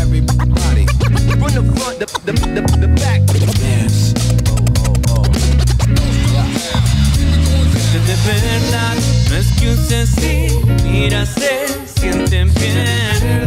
[0.00, 0.86] Everybody.
[1.38, 3.20] From the front to the, the, the back.
[3.60, 4.14] Yes.
[8.06, 8.96] de verdad,
[9.28, 10.48] no es que uses sí,
[10.84, 11.66] mira, se
[12.00, 13.46] sienten bien,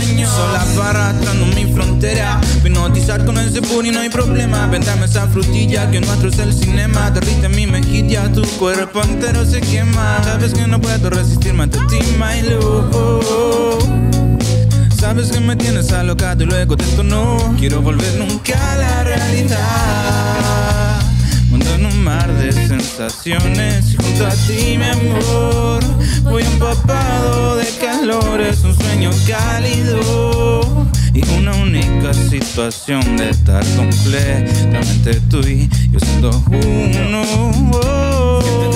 [0.00, 0.28] sueño.
[0.28, 4.66] Sola arrastrando mi frontera, hipnotizar con ese puri no hay problema.
[4.66, 7.10] Vendame esa frutilla que nuestro es el cinema.
[7.10, 10.22] Derrite mi mejilla, tu cuerpo entero se quema.
[10.24, 13.84] Sabes que no puedo resistirme ante ti, my love.
[14.98, 20.63] Sabes que me tienes alocado y luego te no Quiero volver nunca a la realidad
[21.74, 23.96] En un mar de sensaciones.
[23.96, 25.84] Junto a ti mi amor
[26.24, 35.20] Voy empapado de calor, es un sueño cálido Y una única situación de estar completamente
[35.30, 37.22] tú y yo siendo uno.
[38.60, 38.73] Verdad,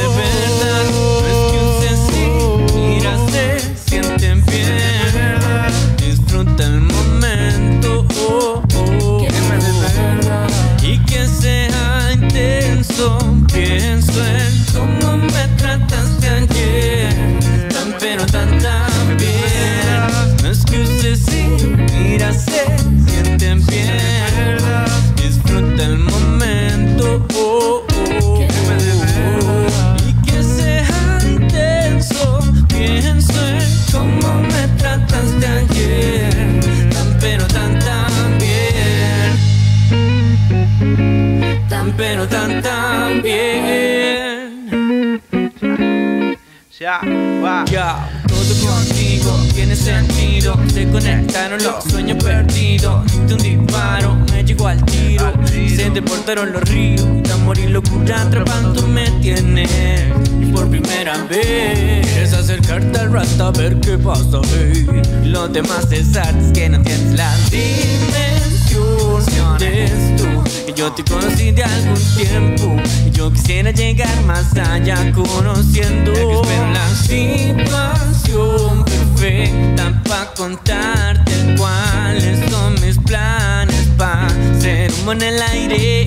[63.38, 64.40] acercarte al rat a ver qué pasa.
[64.52, 64.86] Hey.
[65.24, 69.22] Lo demás es arte, es que no tienes la dimensión.
[69.58, 72.76] Sientes tú que yo te conocí de algún tiempo.
[73.06, 76.12] Y yo quisiera llegar más allá conociendo.
[76.12, 84.28] Espero la situación perfecta para contarte cuáles son mis planes para
[84.60, 86.06] ser humo en el aire.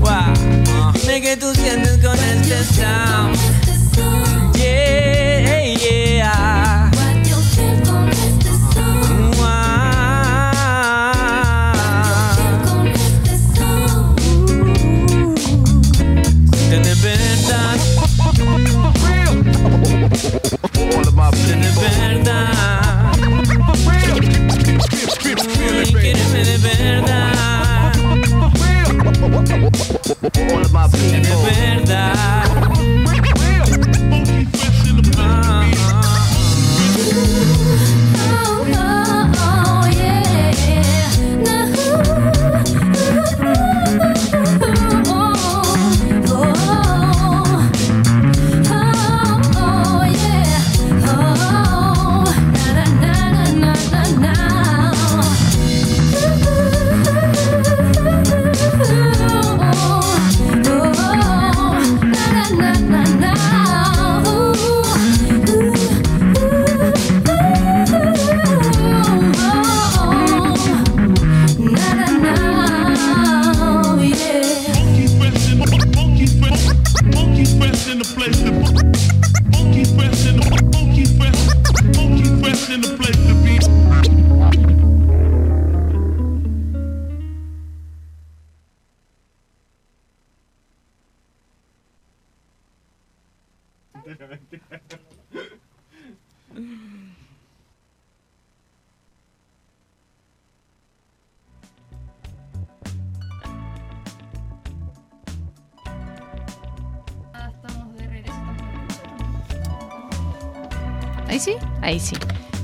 [0.00, 0.92] Wow.
[1.00, 3.55] Dime que tú sientes con este sound.
[26.86, 27.26] verdad.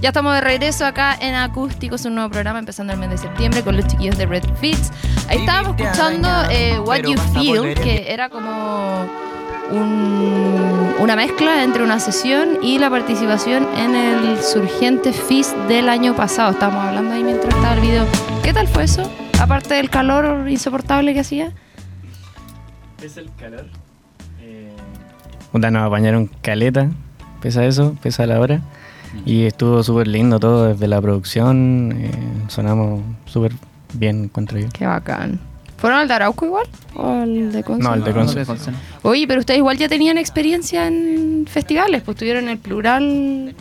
[0.03, 3.63] Ya estamos de regreso acá en Acústicos, un nuevo programa empezando el mes de septiembre
[3.63, 4.91] con los chiquillos de Red Fits.
[5.29, 9.07] Ahí estábamos escuchando eh, What You Feel, que era como
[9.71, 16.17] un- una mezcla entre una sesión y la participación en el Surgente Fist del año
[16.17, 16.51] pasado.
[16.51, 18.05] Estábamos hablando ahí mientras estaba el video.
[18.43, 19.09] ¿Qué tal fue eso?
[19.41, 21.53] Aparte del calor insoportable que hacía.
[23.01, 23.67] ¿Es el calor?
[25.53, 26.91] Puta, nos apañaron caleta,
[27.41, 28.61] pesa eso, pesa la hora.
[29.27, 32.11] Y estuvo súper lindo todo desde la producción, eh,
[32.49, 33.53] sonamos súper
[33.93, 34.69] bien, encuentro yo.
[34.73, 35.39] Qué bacán.
[35.77, 36.67] ¿Fueron al de Arauco igual?
[36.95, 37.83] ¿O al de Conce?
[37.83, 38.45] No, el de Conce.
[39.03, 43.55] Oye, pero ustedes igual ya tenían experiencia en festivales, pues tuvieron el plural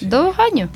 [0.00, 0.70] dos años,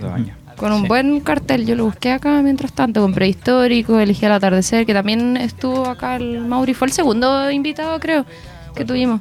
[0.00, 0.36] Dos años.
[0.56, 0.88] con un Sí.
[0.88, 1.66] buen cartel.
[1.66, 6.16] Yo lo busqué acá mientras tanto, con prehistórico, elegí al atardecer, que también estuvo acá
[6.16, 8.24] el Mauri, fue el segundo invitado, creo,
[8.76, 9.20] que tuvimos.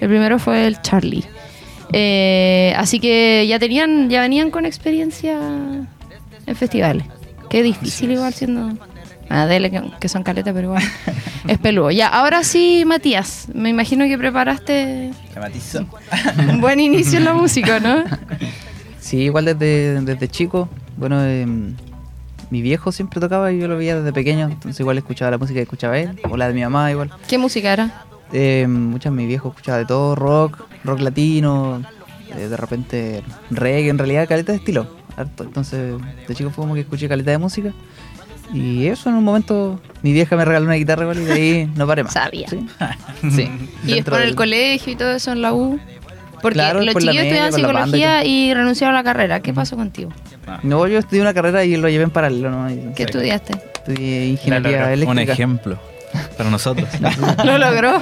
[0.00, 1.24] El primero fue el Charlie.
[1.92, 5.38] Eh, así que ya tenían, ya venían con experiencia
[6.46, 7.04] en festivales.
[7.48, 8.72] Qué difícil igual siendo.
[9.30, 10.82] Ah, dele que, que son caletas, pero igual.
[11.48, 11.90] es peludo.
[11.90, 13.48] Ya, ahora sí, Matías.
[13.52, 15.10] Me imagino que preparaste
[16.48, 18.04] un buen inicio en la música, ¿no?
[19.00, 20.68] Sí, igual desde, desde chico.
[20.96, 21.74] Bueno, em,
[22.50, 25.58] mi viejo siempre tocaba y yo lo veía desde pequeño, entonces igual escuchaba la música
[25.58, 27.10] que escuchaba él, o la de mi mamá igual.
[27.28, 28.04] ¿Qué música era?
[28.32, 31.82] Eh, muchas mi viejo escuchaba de todo, rock, rock latino,
[32.36, 34.86] eh, de repente reggae, en realidad caleta de estilo,
[35.16, 35.44] harto.
[35.44, 35.94] Entonces,
[36.26, 37.72] de chico fue como que escuché caleta de música.
[38.52, 41.72] Y eso en un momento, mi vieja me regaló una guitarra igual y de ahí
[41.76, 42.12] no paré más.
[42.14, 42.48] Sabía.
[42.48, 42.66] Sí.
[43.30, 43.50] sí.
[43.84, 45.78] Y después en el colegio y todo eso en la U.
[46.40, 49.40] Porque Claro, los la chiquillos estudiaban banda y psicología y renunciaron a la carrera.
[49.40, 50.10] ¿Qué pasó contigo?
[50.62, 52.50] No, yo estudié una carrera y lo llevé en paralelo.
[52.50, 52.70] ¿no?
[52.70, 53.54] Y- ¿Qué estudiaste?
[53.74, 55.32] Estudié ingeniería Un eléctrica.
[55.32, 55.78] ejemplo
[56.36, 56.88] para nosotros.
[57.44, 58.00] ¿Lo logró?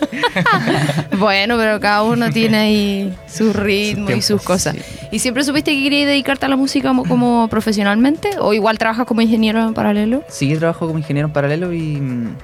[1.18, 4.76] bueno, pero cada uno tiene ahí su ritmo y sus cosas.
[5.10, 8.30] ¿Y siempre supiste que querías dedicarte a la música como, como profesionalmente?
[8.38, 10.22] ¿O igual trabajas como ingeniero en paralelo?
[10.28, 12.00] Sí, trabajo como ingeniero en paralelo y.
[12.00, 12.36] mm,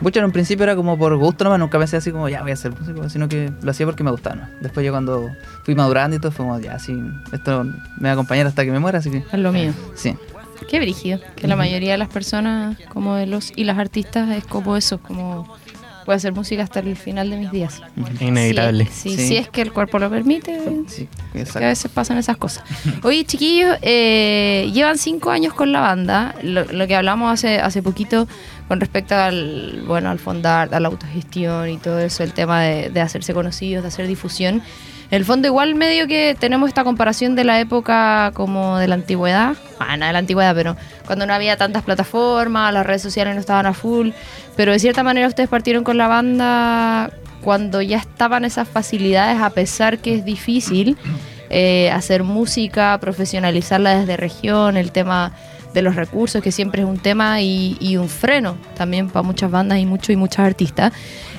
[0.00, 2.52] Mucho en un principio era como por gusto nomás, nunca pensé así como ya voy
[2.52, 4.36] a ser músico, sino que lo hacía porque me gustaba.
[4.36, 4.48] ¿no?
[4.60, 5.30] Después yo cuando
[5.64, 6.96] fui madurando y todo fue como ya, sí,
[7.32, 7.64] esto
[7.98, 9.72] me va a acompañar hasta que me muera, así que Es lo mío.
[9.94, 10.14] sí.
[10.68, 11.20] Qué brígido.
[11.36, 14.98] Que la mayoría de las personas, como de los y las artistas, es como eso,
[15.00, 15.46] como
[16.06, 17.82] voy a hacer música hasta el final de mis días.
[18.20, 18.86] Inevitable.
[18.90, 19.28] Sí, Sí.
[19.28, 22.64] si es que el cuerpo lo permite, Sí, que a veces pasan esas cosas.
[23.02, 26.34] Oye, chiquillos, eh, llevan cinco años con la banda.
[26.42, 28.26] Lo, lo que hablamos hace, hace poquito
[28.68, 32.88] con respecto al, bueno, al fondar, a la autogestión y todo eso, el tema de,
[32.88, 34.62] de hacerse conocidos, de hacer difusión.
[35.10, 38.94] En el fondo, igual medio que tenemos esta comparación de la época como de la
[38.94, 39.56] antigüedad.
[39.78, 43.40] Ah, no de la antigüedad, pero cuando no había tantas plataformas, las redes sociales no
[43.40, 44.10] estaban a full.
[44.56, 47.10] Pero de cierta manera ustedes partieron con la banda
[47.42, 50.96] cuando ya estaban esas facilidades, a pesar que es difícil
[51.50, 55.32] eh, hacer música, profesionalizarla desde región, el tema
[55.74, 59.78] de los recursos, que siempre es un tema y, un freno también para muchas bandas
[59.78, 60.92] y muchos y muchas artistas.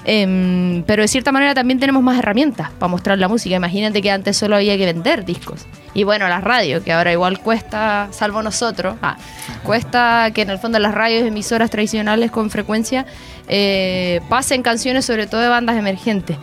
[0.05, 3.55] Em, pero de cierta manera también tenemos más herramientas para mostrar la música.
[3.55, 5.65] Imagínate que antes solo había que vender discos.
[5.93, 9.17] Y bueno, las radios, que ahora igual cuesta, salvo nosotros, ah,
[9.63, 13.05] cuesta que en el fondo las radios emisoras tradicionales con frecuencia
[13.47, 16.37] eh, pasen canciones sobre todo de bandas emergentes.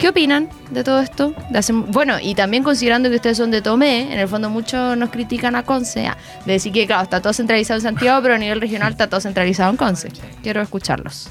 [0.00, 1.34] ¿Qué opinan de todo esto?
[1.50, 4.96] De hacer- bueno, y también considerando que ustedes son de Tomé, en el fondo muchos
[4.96, 8.34] nos critican a Conce, ah, de decir que claro, está todo centralizado en Santiago, pero
[8.34, 10.08] a nivel regional está todo centralizado en Conce.
[10.42, 11.28] Quiero escucharlos.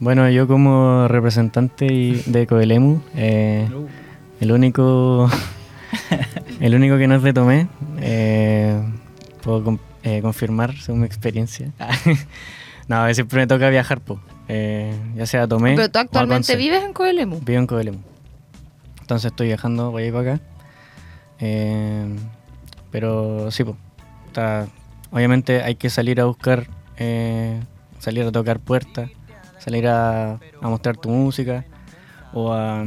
[0.00, 3.68] Bueno, yo como representante de Coelemu, eh,
[4.40, 5.30] el único
[6.60, 7.68] el único que no es de Tomé,
[8.00, 8.76] eh,
[9.40, 11.70] puedo eh, confirmar según mi experiencia.
[12.88, 14.18] no, siempre me toca viajar, po.
[14.48, 15.74] Eh, ya sea Tomé.
[15.74, 17.40] Pero tú actualmente vives en Coelemu.
[17.40, 17.98] Vivo en Coelemu.
[19.00, 20.42] Entonces estoy viajando, voy a ir para acá.
[21.40, 22.16] Eh,
[22.90, 23.76] pero sí, po,
[24.26, 24.66] está-
[25.10, 27.60] obviamente hay que salir a buscar, eh,
[27.98, 29.10] salir a tocar puertas,
[29.58, 31.64] salir a, a mostrar tu música.
[32.32, 32.84] O a,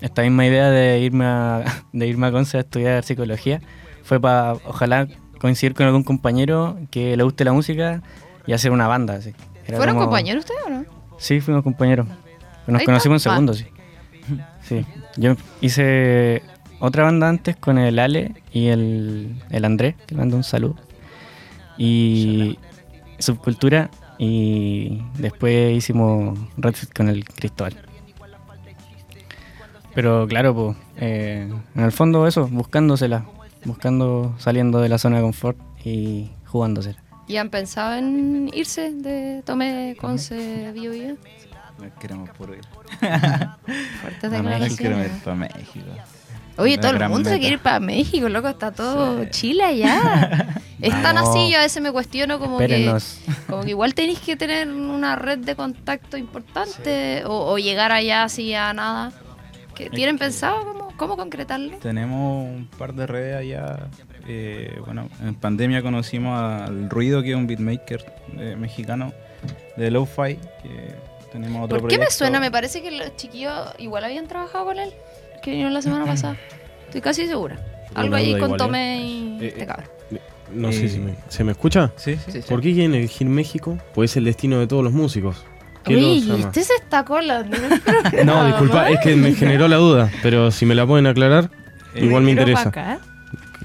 [0.00, 3.60] esta misma idea de irme a, de irme a Conce a estudiar psicología
[4.02, 5.08] fue para, ojalá,
[5.40, 8.02] coincidir con algún compañero que le guste la música
[8.46, 9.14] y hacer una banda.
[9.14, 9.32] Así.
[9.66, 10.84] ¿Fueron como- compañeros ustedes o no?
[11.18, 12.06] Sí, fuimos compañeros.
[12.66, 13.66] Nos Ahí conocimos en segundo, sí.
[14.62, 14.86] Sí.
[15.18, 16.42] Yo hice
[16.80, 20.76] otra banda antes con el Ale y el, el Andrés, que le mando un saludo.
[21.76, 22.58] Y
[23.18, 23.90] Subcultura.
[24.16, 27.74] Y después hicimos Redfit con el Cristóbal.
[29.94, 33.24] Pero claro, pues, eh, en el fondo eso, buscándosela.
[33.64, 37.02] Buscando, saliendo de la zona de confort y jugándosela.
[37.26, 41.16] ¿Y han pensado en irse de Tomé, Conce, Bio Bio?
[41.78, 42.60] Nos queremos puro ir.
[43.00, 44.76] Fuertes Nos declaraciones.
[44.76, 45.86] queremos ir para México.
[46.56, 50.60] Oye, todo el mundo se quiere ir para México, loco, está todo Chile allá.
[50.80, 52.94] es tan así, yo a veces me cuestiono como que,
[53.48, 58.22] como que igual tenéis que tener una red de contacto importante o, o llegar allá
[58.22, 59.12] así a nada.
[59.74, 61.76] ¿Qué- ¿Tienen pensado cómo, cómo concretarlo?
[61.78, 63.88] Tenemos un par de redes allá.
[64.26, 68.04] Eh, bueno, en pandemia conocimos al Ruido, que es un beatmaker
[68.38, 69.12] eh, mexicano
[69.76, 70.36] de Lo-Fi.
[70.62, 70.94] Que
[71.32, 72.40] tenemos otro ¿Por qué me suena?
[72.40, 74.90] Me parece que los chiquillos igual habían trabajado con él,
[75.42, 76.36] que vinieron la semana pasada.
[76.86, 77.58] Estoy casi segura.
[77.94, 78.56] Algo ahí con ¿eh?
[78.56, 79.86] Tomé y Eh, este eh, cabrón.
[80.52, 81.92] No sé Eh, si me, se me escucha.
[81.96, 82.40] Sí, sí.
[82.48, 83.78] ¿Por qué quieren elegir México?
[83.94, 85.44] Pues es el destino de todos los músicos.
[85.84, 86.38] ¿Qué Oye, los y llama?
[86.46, 87.56] este se está colando.
[88.24, 91.50] No, disculpa, es que me generó la duda, pero si me la pueden aclarar,
[91.94, 92.70] Eh, igual me interesa.
[92.70, 92.98] pa'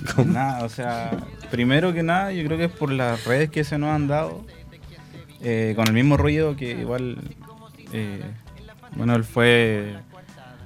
[0.25, 1.11] Nada, o sea,
[1.51, 4.45] primero que nada, yo creo que es por las redes que se nos han dado,
[5.41, 7.17] eh, con el mismo ruido que igual,
[7.91, 8.23] eh,
[8.95, 9.97] bueno, él fue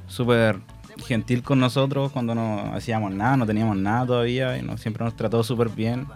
[0.08, 0.60] súper
[1.06, 5.16] gentil con nosotros cuando no hacíamos nada, no teníamos nada todavía y nos, siempre nos
[5.16, 6.08] trató súper bien.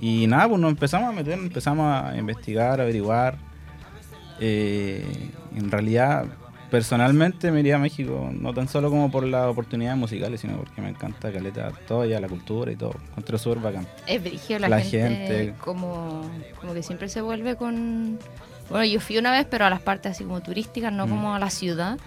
[0.00, 3.36] Y nada, pues nos empezamos a meter, empezamos a investigar, averiguar.
[4.40, 5.04] Eh,
[5.54, 6.24] en realidad,
[6.70, 10.80] personalmente me iría a México, no tan solo como por las oportunidades musicales, sino porque
[10.80, 12.94] me encanta Caleta, todo ya la cultura y todo.
[13.10, 13.86] Encontré súper bacán.
[14.06, 15.54] Es brígido la, La gente, gente.
[15.60, 16.22] Como,
[16.60, 18.18] como que siempre se vuelve con...
[18.70, 21.10] Bueno, yo fui una vez, pero a las partes así como turísticas, no Mm.
[21.10, 21.98] como a la ciudad.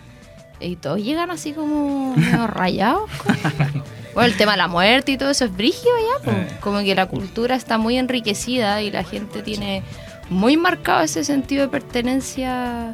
[0.60, 3.10] Y todos llegan así como medio rayados.
[3.18, 6.32] como- Bueno, el tema de la muerte y todo eso es brígido ya, po.
[6.32, 6.48] Eh.
[6.62, 9.82] como que la cultura está muy enriquecida y la gente tiene
[10.30, 12.94] muy marcado ese sentido de pertenencia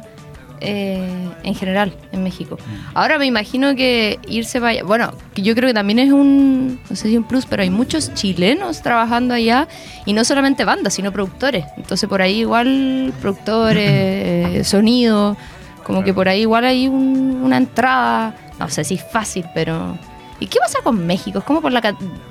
[0.60, 2.58] eh, en general en México.
[2.94, 6.96] Ahora me imagino que irse para allá, bueno, yo creo que también es un, no
[6.96, 9.68] sé si un plus, pero hay muchos chilenos trabajando allá
[10.06, 11.64] y no solamente bandas, sino productores.
[11.76, 15.36] Entonces por ahí igual productores, sonido,
[15.84, 19.96] como que por ahí igual hay un- una entrada, no sé si es fácil, pero...
[20.42, 21.40] ¿Y qué pasa con México?
[21.40, 21.82] Es como por la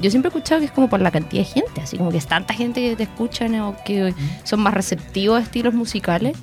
[0.01, 2.17] yo siempre he escuchado que es como por la cantidad de gente, así como que
[2.17, 6.35] es tanta gente que te escuchan o que son más receptivos a estilos musicales.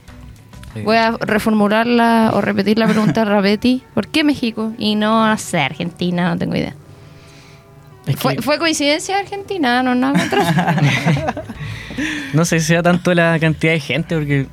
[0.85, 3.83] Voy a reformularla o repetir la pregunta de Rapetti.
[3.95, 4.73] ¿Por qué México?
[4.79, 6.75] Y no, no sé, Argentina, no tengo idea.
[8.07, 9.83] Es que ¿Fue, fue coincidencia Argentina?
[9.83, 10.77] No, nada contra.
[12.33, 14.47] no sé si sea tanto la cantidad de gente, porque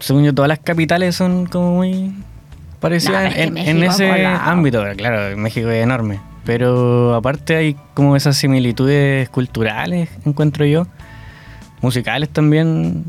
[0.00, 2.12] según yo todas las capitales son como muy
[2.80, 4.82] parecidas No, es que en, ese ámbito.
[4.96, 6.20] Claro, México es enorme.
[6.44, 10.86] Pero aparte hay como esas similitudes culturales, encuentro yo,
[11.82, 13.04] musicales también,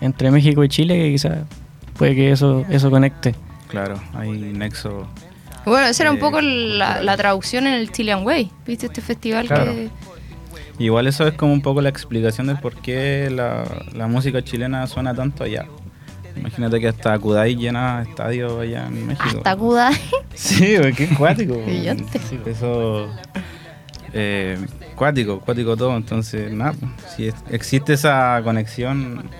[0.00, 1.38] entre México y Chile, que quizás
[1.96, 3.34] puede que eso, eso conecte.
[3.68, 5.08] Claro, hay nexo.
[5.64, 8.50] bueno, esa era un Eh, poco la, la traducción en el Chilean Way.
[8.66, 9.72] ¿Viste este festival Claro.
[9.72, 9.88] que...
[10.78, 14.86] Igual eso es como un poco la explicación del por qué la, la música chilena
[14.88, 15.66] suena tanto allá.
[16.36, 19.36] Imagínate que hasta Kudai llena estadios allá en México.
[19.38, 19.94] Hasta Kudai.
[20.34, 21.54] Sí, qué cuático.
[22.46, 23.08] eso.
[24.12, 24.58] Eh,
[24.96, 25.96] cuático, cuático todo.
[25.96, 26.74] Entonces, nada,
[27.14, 29.30] si es- existe esa conexión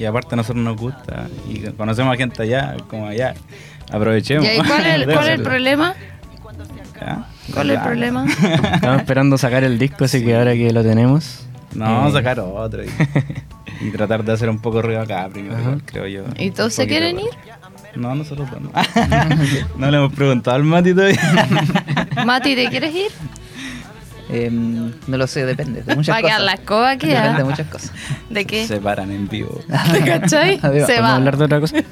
[0.00, 3.34] y aparte a nosotros nos gusta y conocemos a gente allá, como allá,
[3.92, 4.44] aprovechemos.
[4.44, 5.94] ¿Y ahí cuál es, el- cuál es el problema?
[7.00, 7.26] ¿Ya?
[7.54, 8.26] ¿Cuál es el problema?
[8.74, 11.46] Estamos esperando sacar el disco, así que ahora que lo tenemos.
[11.74, 12.88] No, vamos a eh, sacar otro y,
[13.80, 16.24] y tratar de hacer un poco ruido acá primero, igual, creo yo.
[16.38, 17.28] ¿Y todos se quieren ir?
[17.94, 18.70] No, nosotros no.
[19.76, 21.20] no le hemos preguntado al Mati todavía.
[22.24, 23.10] Mati, ¿te quieres ir?
[24.32, 26.60] Em, no lo sé, depende de muchas Va a quedar la cosas.
[26.60, 27.44] escoba Depende de queda.
[27.44, 27.92] muchas cosas.
[28.30, 28.66] ¿De qué?
[28.66, 29.60] Se paran en vivo.
[29.92, 30.60] ¿Te cachai?
[30.62, 30.86] Adiós.
[30.86, 31.16] Se ¿Podemos va.
[31.16, 31.76] hablar de otra cosa?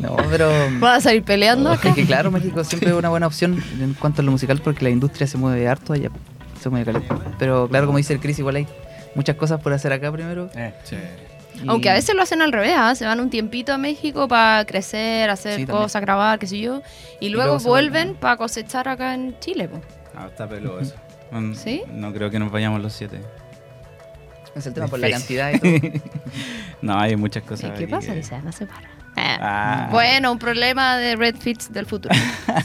[0.00, 1.92] No, pero ¿Vas a salir peleando acá?
[1.92, 4.90] que claro, México siempre es una buena opción en cuanto a lo musical porque la
[4.90, 6.10] industria se mueve harto allá.
[6.60, 7.16] Se mueve caleta.
[7.38, 8.66] Pero claro, como dice el Chris, igual hay
[9.14, 10.48] muchas cosas por hacer acá primero.
[10.54, 12.94] y- Aunque a veces lo hacen al revés, ¿ah?
[12.94, 16.82] se van un tiempito a México para crecer, hacer Sí, cosas, grabar, qué sé yo,
[17.20, 19.68] y luego, luego vuelven para cosechar acá en Chile.
[19.68, 19.80] po.
[20.14, 20.94] Ah, está peludo eso.
[21.30, 21.82] No, ¿Sí?
[21.90, 23.20] No creo que nos vayamos los siete.
[24.54, 26.00] Es el tema por la cantidad y todo.
[26.82, 27.76] No, hay muchas cosas.
[27.78, 28.08] ¿Qué pasa?
[28.12, 28.98] que- Que se van a separar.
[29.16, 29.88] Ah.
[29.90, 32.14] Bueno, un problema de Red Fits del futuro.
[32.46, 32.58] ¿Para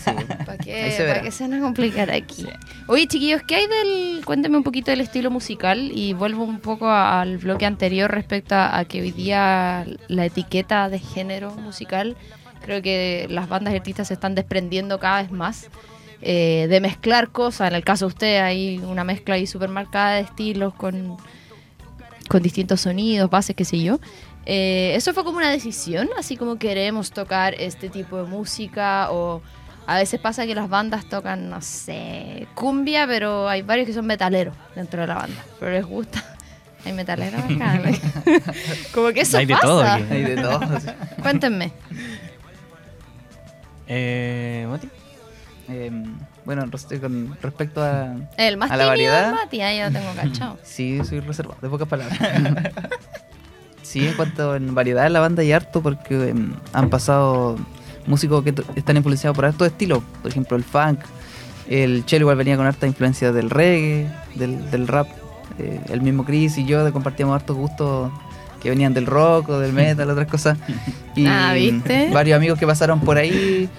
[0.51, 1.21] Ahí qué, se para verá.
[1.23, 2.45] qué se van a complicar aquí?
[2.87, 4.21] Oye, chiquillos, ¿qué hay del...?
[4.23, 8.77] Cuéntame un poquito del estilo musical y vuelvo un poco al bloque anterior respecto a,
[8.77, 12.15] a que hoy día la etiqueta de género musical,
[12.63, 15.69] creo que las bandas y artistas se están desprendiendo cada vez más
[16.25, 17.69] eh, de mezclar cosas.
[17.69, 21.17] En el caso de usted hay una mezcla ahí súper marcada de estilos con,
[22.29, 23.99] con distintos sonidos, bases, qué sé yo.
[24.45, 26.09] Eh, ¿Eso fue como una decisión?
[26.17, 29.41] Así como queremos tocar este tipo de música o
[29.85, 34.05] a veces pasa que las bandas tocan, no sé, cumbia, pero hay varios que son
[34.05, 36.23] metaleros dentro de la banda, pero les gusta.
[36.85, 37.81] Hay metaleros acá.
[38.93, 39.65] como que eso Hay de pasa.
[39.65, 40.03] todo aquí.
[40.09, 40.59] Hay de todo.
[41.21, 41.71] Cuéntenme.
[43.87, 44.89] Eh, Mati.
[45.69, 46.65] Em, bueno,
[47.01, 48.15] con respecto a...
[48.37, 49.31] El más A la variedad.
[49.33, 50.57] Mati, ah, ya tengo cachado.
[50.63, 52.19] Sí, soy reservado, de pocas palabras.
[53.81, 57.57] sí, en cuanto en variedad la banda hay harto porque em, han pasado
[58.07, 60.03] músicos que están influenciados por hartos estilos.
[60.21, 60.99] Por ejemplo, el funk.
[61.69, 65.07] El Chelo igual venía con harta influencia del reggae, del, del rap.
[65.59, 68.11] Eh, el mismo Chris y yo compartíamos hartos gustos
[68.61, 70.57] que venían del rock o del metal, otras cosas.
[71.15, 72.09] Y Ah, ¿viste?
[72.11, 73.69] varios amigos que pasaron por ahí.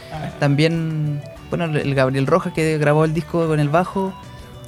[0.41, 1.21] También,
[1.57, 4.13] bueno, el Gabriel Rojas que grabó el disco con el bajo.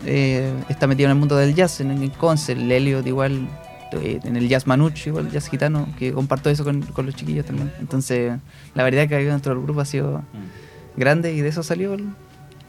[0.05, 3.49] eh, está metido en el mundo del jazz, en el concert, el Elliot igual,
[3.93, 7.15] eh, en el jazz manuch, igual el jazz gitano, que comparto eso con, con los
[7.17, 7.73] chiquillos también.
[7.81, 8.39] Entonces,
[8.75, 10.23] la variedad que ha habido dentro del grupo ha sido
[10.97, 12.07] grande y de eso salió el,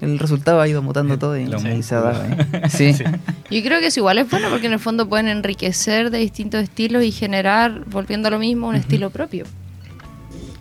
[0.02, 2.24] el resultado, ha ido mutando todo y, y se ha dado.
[2.26, 2.62] ¿eh?
[2.70, 2.94] Sí.
[2.94, 6.62] Yo creo que eso igual es bueno porque en el fondo pueden enriquecer de distintos
[6.64, 9.46] estilos y generar, volviendo a lo mismo, un estilo propio.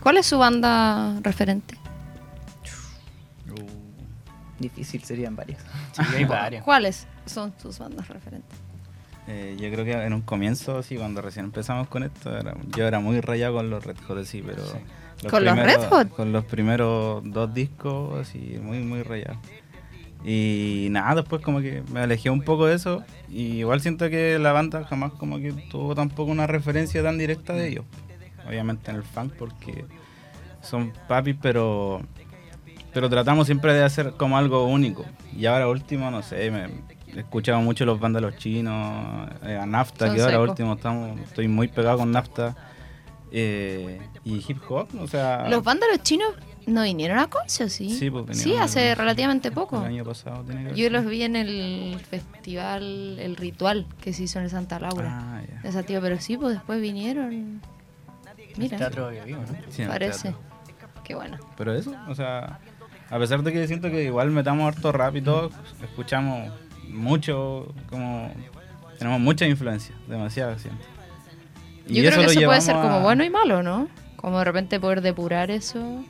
[0.01, 1.75] ¿Cuál es su banda referente?
[4.59, 5.61] Difícil serían varias.
[5.93, 6.59] Sí, hay.
[6.65, 8.57] ¿Cuáles son sus bandas referentes?
[9.27, 12.87] Eh, yo creo que en un comienzo, sí, cuando recién empezamos con esto, era- yo
[12.87, 14.63] era muy rayado con los Red Hot, sí, pero...
[15.29, 16.09] ¿Con los primeros- Red Hot?
[16.09, 19.37] Con los primeros dos discos, así, muy, muy rayado.
[20.23, 23.03] Y nada, después como que me alejé un poco de eso.
[23.29, 27.53] Y igual siento que la banda jamás como que tuvo tampoco una referencia tan directa
[27.53, 27.85] de ellos.
[28.47, 29.85] Obviamente en el funk porque
[30.61, 32.01] son papis, pero
[32.97, 35.05] pero tratamos siempre de hacer como algo único.
[35.37, 36.65] Y ahora último, no sé, me
[37.15, 41.47] he escuchado mucho los vándalos chinos, eh, a Nafta, Son que ahora último estamos, estoy
[41.47, 42.55] muy pegado con Nafta.
[43.31, 45.47] eh, y hip hop, o sea...
[45.47, 46.33] ¿Los vándalos chinos
[46.65, 47.91] no vinieron a Conce o sí?
[47.91, 49.77] Sí, pues, Sí, hace el- relativamente poco.
[49.81, 54.11] El año pasado tiene que haber Yo los vi en el festival, el ritual que
[54.11, 55.19] se hizo en el Santa Laura.
[55.21, 55.69] Ah, ya.
[55.69, 57.61] Esa tío, pero sí, pues después vinieron.
[58.57, 59.47] Mira, Teatro de vivo, ¿no?
[59.69, 60.21] Sí, el parece.
[60.31, 60.41] teatro.
[61.03, 61.37] Qué bueno.
[61.55, 62.59] Pero eso, o sea,
[63.09, 65.49] a pesar de que siento que igual metamos harto rap y todo,
[65.83, 66.51] escuchamos
[66.89, 68.31] mucho, como
[68.97, 70.83] tenemos mucha influencia, demasiado siento.
[71.87, 73.87] Y Yo creo que eso puede ser como bueno y malo, ¿no?
[74.17, 76.03] Como de repente poder depurar eso,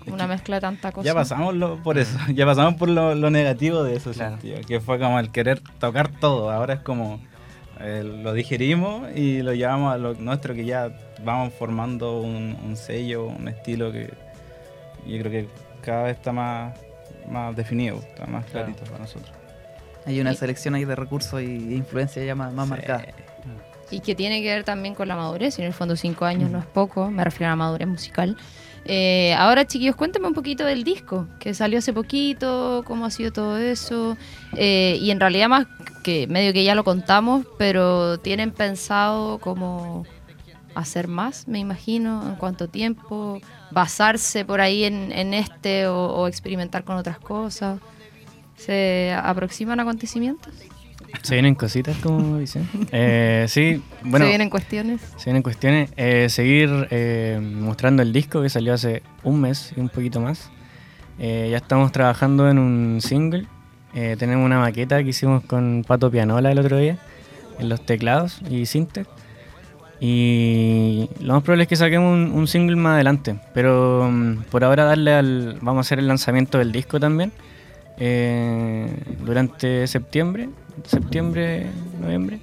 [0.00, 1.06] como una mezcla de tanta cosa.
[1.06, 4.32] Ya pasamos lo- por eso, ya pasamos por lo, lo negativo de eso, Claro.
[4.32, 6.50] sentido, que fue como el querer tocar todo.
[6.50, 7.20] Ahora es como
[7.80, 10.90] eh, lo digerimos y lo llevamos a lo nuestro, que ya
[11.24, 14.12] vamos formando un, un sello, un estilo que
[15.06, 15.48] yo creo que
[15.84, 16.74] cada vez está más,
[17.28, 18.66] más definido, está más Claro.
[18.66, 19.30] clarito para nosotros.
[20.06, 22.70] Hay una selección ahí de recursos y de influencia ya más, más Sí.
[22.70, 23.04] marcada.
[23.90, 26.50] Y que tiene que ver también con la madurez, y en el fondo cinco años
[26.50, 28.36] no es poco, me refiero a la madurez musical.
[28.86, 33.32] Eh, ahora, chiquillos, cuéntame un poquito del disco, que salió hace poquito, cómo ha sido
[33.32, 34.16] todo eso,
[34.56, 35.66] eh, y en realidad más
[36.02, 40.04] que medio que ya lo contamos, pero tienen pensado como
[40.74, 46.28] hacer más, me imagino, en cuánto tiempo, basarse por ahí en, en este o, o
[46.28, 47.78] experimentar con otras cosas.
[48.56, 50.52] ¿Se aproximan acontecimientos?
[51.22, 52.68] Se vienen cositas, como dicen.
[52.92, 55.00] Eh, sí, bueno, ¿Se vienen cuestiones?
[55.16, 55.90] se vienen cuestiones.
[55.96, 60.50] Eh, seguir eh, mostrando el disco que salió hace un mes y un poquito más.
[61.18, 63.46] Ya estamos trabajando en un single.
[63.92, 66.98] Tenemos una maqueta que hicimos con Pato Pianola el otro día
[67.60, 69.06] en los teclados y synth.
[70.00, 73.36] Y lo más probable es que saquemos un, un single más adelante.
[73.54, 75.58] Pero mm, por ahora darle al.
[75.60, 77.32] Vamos a hacer el lanzamiento del disco también.
[77.98, 78.88] eh,
[79.20, 80.48] durante septiembre.
[80.84, 81.66] Septiembre,
[82.00, 82.40] noviembre.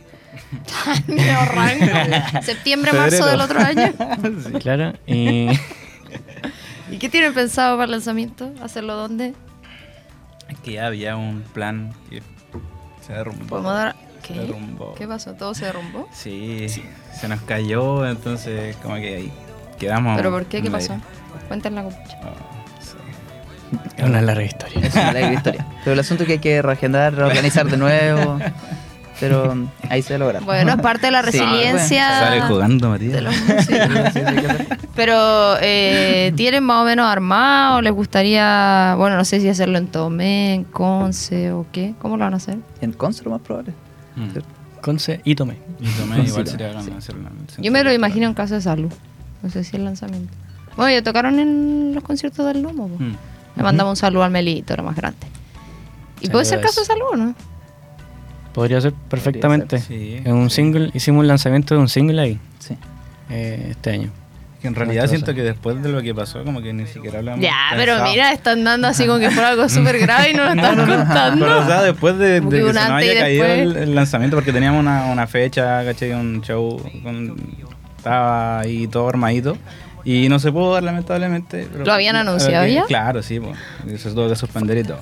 [2.41, 3.31] Septiembre, marzo Febrero.
[3.31, 3.93] del otro año.
[4.59, 4.93] Claro.
[5.05, 5.49] Y.
[6.89, 8.51] ¿Y qué tienen pensado para el lanzamiento?
[8.61, 9.33] ¿Hacerlo dónde?
[10.49, 12.21] Es que ya había un plan que
[13.05, 13.45] se derrumbó.
[13.47, 13.95] ¿Podemos dar...
[14.33, 14.39] ¿Qué?
[14.39, 14.93] derrumbó.
[14.95, 15.33] ¿Qué pasó?
[15.33, 16.07] ¿Todo se derrumbó?
[16.11, 16.67] Sí,
[17.19, 19.31] se nos cayó, entonces como que ahí
[19.79, 20.17] quedamos.
[20.17, 20.61] ¿Pero por qué?
[20.61, 20.95] ¿Qué pasó?
[21.47, 22.19] Cuéntenla, compucha.
[22.23, 22.95] Oh, sí.
[23.97, 24.79] Es una larga historia.
[24.87, 25.67] Es una larga historia.
[25.83, 28.39] Pero el asunto es que hay que reagendar, reorganizar de nuevo.
[29.19, 29.53] Pero
[29.87, 30.39] ahí se logra.
[30.39, 33.35] Bueno, es parte de la Sí, resiliencia Sale jugando, de Matías.
[34.95, 37.81] Pero, eh, ¿tienen más o menos armado?
[37.81, 41.93] ¿Les gustaría, bueno, no sé si hacerlo en Tomé, en Conce o qué?
[42.01, 42.57] ¿Cómo lo van a hacer?
[42.81, 43.73] En Conce lo más probable.
[44.25, 44.81] Mm.
[44.81, 45.57] Conce y Tomé.
[45.79, 46.73] Y tomé igual Sí, sería sí.
[46.73, 48.91] grande hacerlo en el centro Yo me lo imagino en caso de salud.
[49.43, 50.33] No sé si el lanzamiento.
[50.75, 52.87] Bueno, ya tocaron en los conciertos del Lomo.
[52.87, 53.15] Mm.
[53.57, 55.27] Le mandamos un saludo al Melito, lo más grande.
[56.21, 57.35] ¿Y puede ser caso de salud, no?
[58.53, 59.79] Podría ser perfectamente.
[59.79, 60.57] Sí, En un sí.
[60.57, 62.75] single, hicimos un lanzamiento de un single ahí Sí.
[63.29, 64.11] eh, este año.
[64.61, 65.35] Que en realidad siento cosa.
[65.35, 68.11] que después de lo que pasó, como que ni siquiera hemos Ya, pero pensado.
[68.11, 71.45] mira, están dando así como que fuera algo súper grave y no lo están contando.
[71.45, 74.37] Pero o sea, después de, de que que se nos haya caído el, el lanzamiento,
[74.37, 76.11] porque teníamos una, una fecha, ¿cachai?
[76.13, 77.35] Un show, con-
[77.97, 79.57] estaba ahí todo armadito.
[80.03, 81.67] Y no se pudo dar, lamentablemente.
[81.71, 82.85] pero- ¿Lo habían anunciado que- ya?
[82.85, 83.57] Claro, sí, pues.
[83.87, 84.99] Eso se tuvo que suspender y todo.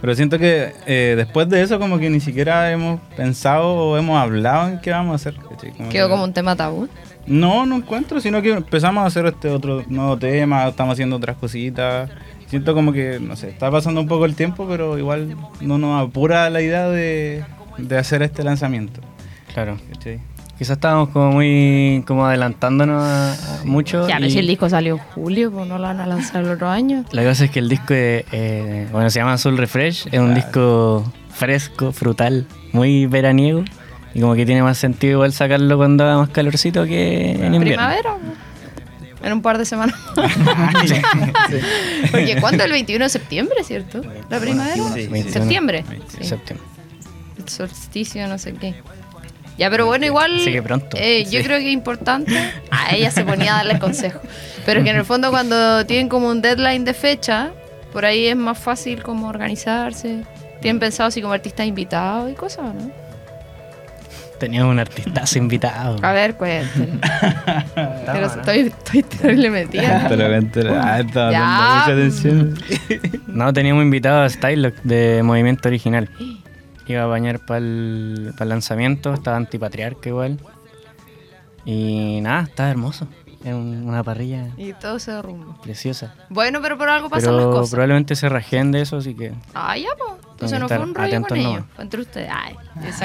[0.00, 4.20] Pero siento que eh, después de eso, como que ni siquiera hemos pensado o hemos
[4.20, 5.36] hablado en qué vamos a hacer.
[5.48, 5.70] ¿cachai?
[5.70, 6.88] Como Quedó que- como un tema tabú.
[7.26, 11.36] No, no encuentro, sino que empezamos a hacer este otro nuevo tema, estamos haciendo otras
[11.36, 12.10] cositas.
[12.48, 16.06] Siento como que, no sé, está pasando un poco el tiempo, pero igual no nos
[16.06, 17.44] apura la idea de,
[17.78, 19.00] de hacer este lanzamiento.
[19.54, 19.78] Claro.
[19.92, 20.20] ¿cachai?
[20.58, 24.06] Quizás estábamos como muy como adelantándonos a- a mucho.
[24.06, 26.44] Ya, pero y si el disco salió en julio, pues no lo van a lanzar
[26.44, 27.04] el otro año.
[27.12, 30.34] La cosa es que el disco, eh, eh, bueno, se llama Soul Refresh, es un
[30.34, 33.64] disco fresco, frutal, muy veraniego.
[34.14, 37.86] Y como que tiene más sentido igual sacarlo cuando haga más calorcito que en invierno.
[37.86, 38.16] Primavera.
[39.22, 39.94] En un par de semanas.
[42.10, 42.64] Porque ¿cuándo?
[42.64, 44.02] El 21 de septiembre, ¿cierto?
[44.28, 44.76] ¿La primavera?
[44.94, 45.22] Sí, sí.
[45.30, 45.84] ¿Septiembre?
[46.08, 46.34] Sí.
[47.38, 48.74] El solsticio, no sé qué.
[49.58, 50.36] Ya, pero bueno, igual.
[50.40, 50.96] Así que pronto.
[50.98, 52.36] eh, Yo creo que es importante.
[52.70, 54.20] A ella se ponía a darle consejo.
[54.64, 57.50] Pero que en el fondo, cuando tienen como un deadline de fecha,
[57.92, 60.24] por ahí es más fácil como organizarse.
[60.60, 62.90] Tienen pensado así como artistas invitados y cosas, ¿no?
[64.42, 65.98] Teníamos un artistazo invitado.
[66.02, 66.98] A ver, cuéntenme.
[67.76, 70.08] Pero estoy, estoy terrible metida.
[70.08, 72.58] Te lo cuento, ah, estaba dando mucha atención.
[73.28, 76.10] No, teníamos invitado a Stylock de Movimiento Original.
[76.88, 80.40] Iba a bañar para el, lanzamiento, estaba antipatriarca igual.
[81.64, 83.06] Y nada, estaba hermoso.
[83.44, 85.54] Un- una parrilla Y todo se derrumba.
[85.62, 86.14] preciosa.
[86.28, 87.70] Bueno, pero por algo pasan Pero las cosas.
[87.70, 89.32] probablemente se rajeen de eso, así que.
[89.54, 90.12] Ah, ya, pues.
[90.32, 91.64] Entonces no fue un rollo con ellos.
[91.76, 92.28] Fue entre ustedes.
[92.32, 92.56] Ay,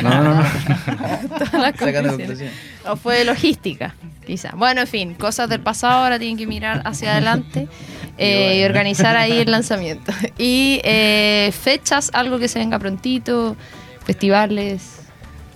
[0.01, 0.43] No, no, no.
[1.37, 2.51] Todas las conclusiones.
[2.87, 3.93] O fue logística,
[4.25, 4.51] quizá.
[4.55, 7.67] Bueno, en fin, cosas del pasado, ahora tienen que mirar hacia adelante
[8.17, 10.11] eh, y organizar ahí el lanzamiento.
[10.39, 13.55] Y eh, fechas, algo que se venga prontito,
[14.03, 15.01] festivales,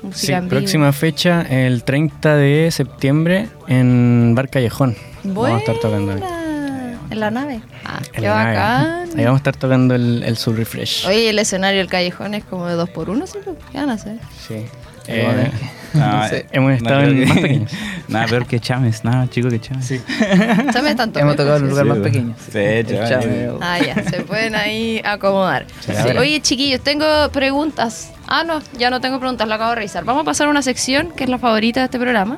[0.02, 4.96] música Sí, próxima fecha, el 30 de septiembre en Bar Callejón.
[5.24, 6.20] Vamos a estar tocando ahí.
[6.20, 6.98] Buena.
[7.12, 7.62] En la nave.
[7.86, 8.56] Ah, En qué la nave.
[8.58, 9.10] bacán.
[9.20, 11.06] Ahí vamos a estar tocando el, el Soul Refresh.
[11.08, 13.38] Oye, el escenario del callejón es como de dos por uno, ¿sí?
[13.72, 14.18] ¿Qué van a hacer?
[14.48, 14.66] Sí.
[15.08, 15.52] Bueno, Eh,
[15.94, 16.38] No, sé.
[16.38, 17.72] eh, hemos estado en que- más pequeños.
[18.08, 19.86] Nada peor que Chames, nada más chico que Chames.
[19.86, 20.02] Sí,
[20.84, 22.12] me están Hemos tocado en un lugar Sí, más pues.
[22.12, 22.36] pequeño.
[22.52, 23.58] Sí, El.
[23.62, 25.66] Ah, ya, se pueden ahí acomodar.
[25.82, 25.92] Sí.
[26.18, 28.12] Oye, chiquillos, tengo preguntas.
[28.28, 30.04] Ah, no, ya no tengo preguntas, lo acabo de revisar.
[30.06, 32.38] Vamos a pasar a una sección que es la favorita de este programa.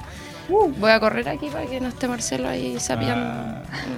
[0.50, 3.24] Voy a correr aquí para que no esté Marcelo ahí sabiendo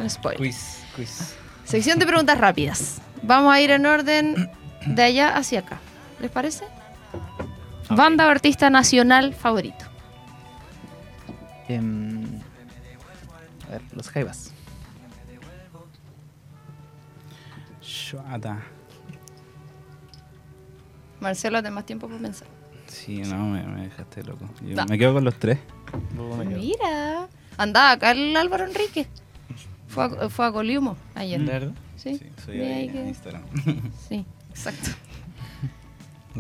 [0.02, 0.38] un spoiler.
[0.40, 1.34] Quiz, quiz.
[1.64, 3.02] Sección de preguntas rápidas.
[3.24, 4.50] Vamos a ir en orden
[4.86, 5.78] de allá hacia acá.
[6.22, 6.66] ¿Les parece?
[7.90, 9.86] Banda o artista nacional favorito.
[11.68, 12.24] Em,
[13.68, 14.52] a ver, los Jaivas.
[17.82, 18.64] Chuata.
[21.20, 22.48] Marcelo, de más tiempo para pensar.
[22.88, 24.46] Sí, no, me, me dejaste loco.
[24.62, 24.86] Yo No.
[24.86, 25.60] me quedo con los tres.
[26.46, 27.28] Mira,
[27.58, 29.08] andaba acá el Álvaro Enrique.
[29.88, 31.40] Fue a, fue a Coliumo ayer.
[31.42, 31.72] ¿De verdad?
[31.96, 33.44] Sí, Sí, soy ahí ahí en que- Instagram.
[34.08, 34.92] sí, exacto.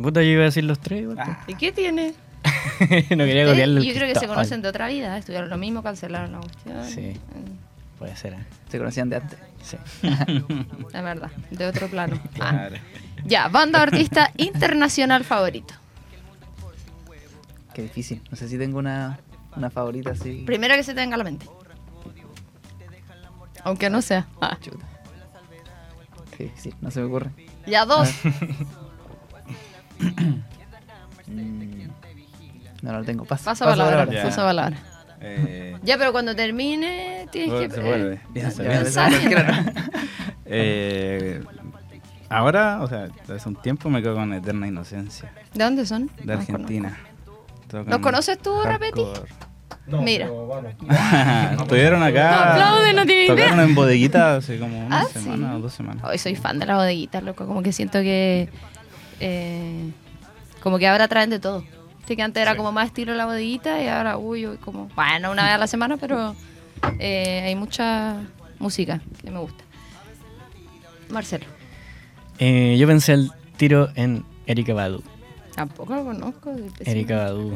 [0.01, 1.17] Puta, yo iba a decir los tres igual.
[1.19, 1.43] Ah.
[1.47, 2.13] ¿Y qué tiene?
[2.79, 5.81] no quería copiarle el yo creo que se conocen de otra vida, estudiaron lo mismo,
[5.81, 6.85] cancelaron la cuestión.
[6.85, 7.13] Sí.
[7.33, 8.45] Mm, Puede ser, ¿eh?
[8.69, 9.39] Se conocían de antes.
[9.63, 9.77] Sí.
[10.93, 12.19] Es verdad, de otro plano.
[12.39, 12.51] Ah.
[12.51, 12.75] Claro.
[13.25, 15.73] Ya, banda artista internacional favorito.
[17.73, 18.21] Qué difícil.
[18.29, 19.19] No sé si tengo una,
[19.55, 20.43] una favorita así.
[20.45, 21.47] Primero que se te venga a la mente.
[23.63, 24.27] Aunque no sea.
[24.39, 24.57] Ah.
[24.61, 24.85] Chuta.
[26.37, 27.31] Qué difícil, no se me ocurre.
[27.65, 28.09] Ya dos.
[32.81, 33.25] No, no lo tengo.
[33.25, 34.13] Paso, Pasa paso palabra, palabra.
[34.19, 34.23] Ya.
[34.25, 34.77] pasa palabra.
[35.21, 37.75] Eh, Ya, pero cuando termine tienes que...
[37.75, 38.13] se vuelve.
[38.15, 39.09] eh, Piensa, piensa.
[40.45, 41.43] Eh,
[42.29, 46.11] ahora, o sea, hace un tiempo me quedo con Eterna Inocencia, ¿De dónde son?
[46.17, 46.97] de No Argentina.
[47.67, 49.03] Tocan ¿Los conoces tú, Rapeti?
[49.03, 49.31] hardcore.
[50.03, 50.27] Mira.
[51.59, 52.29] Estuvieron acá.
[52.31, 53.35] No aplaude, no tiene idea.
[53.35, 55.55] Tocaron en bodeguita hace como una Ah, semana sí.
[55.55, 56.03] o dos semanas.
[56.03, 57.45] Hoy soy fan de la bodeguita, loco.
[57.47, 58.49] Como que siento que.
[59.19, 59.91] Eh,
[60.61, 61.63] como que ahora traen de todo.
[61.97, 64.89] Viste que antes era como más estilo la bodeguita y ahora, uy, uy, como.
[64.95, 66.35] Bueno, una vez a la semana, pero
[66.99, 68.21] eh, hay mucha
[68.59, 69.63] música que me gusta.
[71.09, 71.45] Marcelo.
[72.39, 75.03] Eh, yo pensé al tiro en Erika Badu.
[75.55, 76.53] Tampoco lo conozco.
[76.79, 77.53] Erika Badu.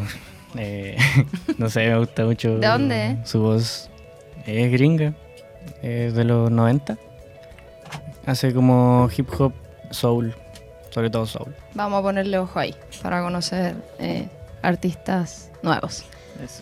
[0.55, 0.97] Eh,
[1.57, 2.57] no sé, me gusta mucho.
[2.57, 3.17] ¿De dónde?
[3.25, 3.89] Su voz
[4.45, 5.13] es gringa.
[5.81, 6.97] Es de los 90.
[8.25, 9.53] Hace como hip hop,
[9.91, 10.33] soul.
[10.99, 11.55] Sobre todo soul.
[11.75, 14.27] Vamos a ponerle ojo ahí para conocer eh,
[14.61, 16.03] artistas nuevos.
[16.43, 16.61] Eso.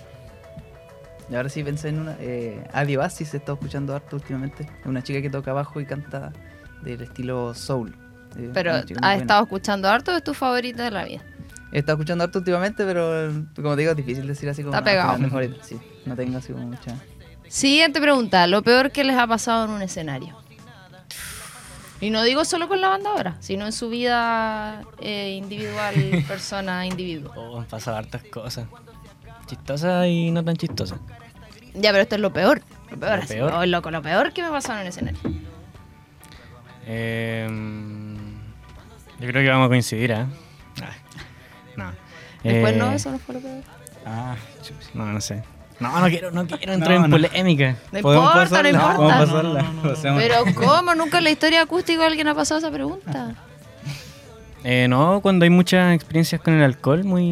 [1.28, 2.16] Y ahora sí pensé en una.
[2.20, 4.70] Eh, Adi Bassi se está escuchando harto últimamente.
[4.80, 6.32] Es una chica que toca bajo y canta
[6.84, 7.96] del estilo soul.
[8.38, 9.16] Eh, Pero has buena.
[9.16, 11.22] estado escuchando harto, es tu favorita de la vida.
[11.72, 14.76] He estado escuchando harto últimamente, pero como te digo, es difícil decir así como.
[14.78, 15.30] Está "Ah, pegado".
[15.30, 15.64] favorita".
[15.64, 16.94] Sí, no tengo así como mucha.
[17.48, 18.46] Siguiente pregunta.
[18.46, 20.38] Lo peor que les ha pasado en un escenario.
[22.00, 25.96] Y no digo solo con la banda ahora, sino en su vida eh, individual,
[26.28, 27.34] persona, individuo.
[27.36, 28.68] Oh, han pasado hartas cosas.
[29.48, 31.00] Chistosas y no tan chistosas.
[31.74, 32.62] Ya, pero esto es lo peor.
[32.92, 33.52] Lo peor, Lo así, peor.
[33.54, 35.20] oh, loco, lo peor que me ha pasado en un escenario.
[36.86, 37.48] Eh,
[39.20, 40.26] yo creo que vamos a coincidir, ¿eh?
[40.82, 40.92] Ah,
[41.76, 41.92] no.
[42.44, 43.64] Después Eh, no, eso no fue lo peor.
[44.06, 44.36] Ah,
[44.94, 45.44] No, no sé.
[45.80, 47.18] No, no quiero, no quiero entrar No, en no.
[47.18, 47.76] polémica.
[47.92, 48.96] No ¿Podemos importa, no importa.
[48.98, 49.66] ¿Podemos pasarla?
[49.84, 50.22] Pasemos.
[50.24, 50.96] Pero ¿cómo?
[50.96, 53.36] Nunca en la historia acústica alguien ha pasado esa pregunta.
[54.64, 57.24] Eh, no, cuando hay muchas experiencias con el alcohol muy,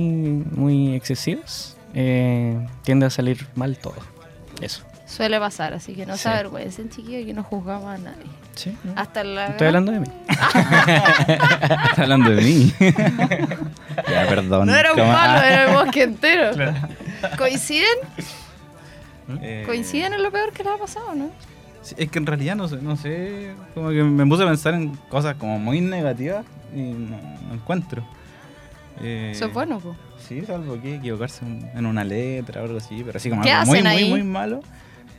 [0.52, 3.96] muy excesivas, eh, tiende a salir mal todo.
[4.62, 4.84] Eso.
[5.06, 6.24] Suele pasar, así que no Sí.
[6.24, 8.26] se avergüencen, chiquillos, que no juzgamos a nadie.
[8.54, 8.78] Sí.
[8.96, 9.48] Hasta la...
[9.48, 10.08] Estoy hablando de mí.
[10.30, 12.74] Está hablando de mí.
[12.80, 14.68] ya, perdón.
[14.68, 16.52] No era un palo, Ah, era el bosque entero.
[17.38, 17.98] ¿Coinciden?
[19.42, 21.30] Eh, ¿Coinciden en lo peor que les ha pasado, no?
[21.82, 23.52] sí, es que en realidad no sé, no sé.
[23.74, 26.46] Como que me puse a pensar en cosas como muy negativas
[26.76, 27.18] y no,
[27.48, 28.04] no encuentro.
[29.02, 29.96] Eh, Eso es bueno, po.
[30.18, 33.68] Sí, salvo que equivocarse en una letra o algo así, pero así como ¿Qué algo
[33.68, 34.10] muy, hacen muy, ahí?
[34.10, 34.62] muy malo.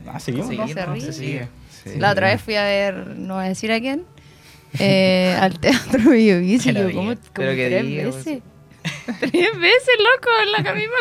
[0.05, 0.49] Ah, seguimos.
[0.49, 0.57] Sí.
[0.57, 0.93] no se ¿no?
[0.93, 1.11] ríe.
[1.13, 1.47] sigue.
[1.83, 1.99] Sí.
[1.99, 4.03] La otra vez fui a ver, no voy a decir a quién,
[4.79, 6.37] eh, al Teatro yo,
[6.93, 8.39] como, como tres diga, pues.
[9.19, 10.95] tres veces, loco, en la misma.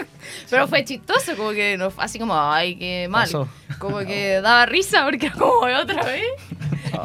[0.51, 3.25] Pero fue chistoso, como que no, así como, ay, qué mal.
[3.25, 3.49] Pasó.
[3.79, 6.25] Como que daba risa porque como otra vez.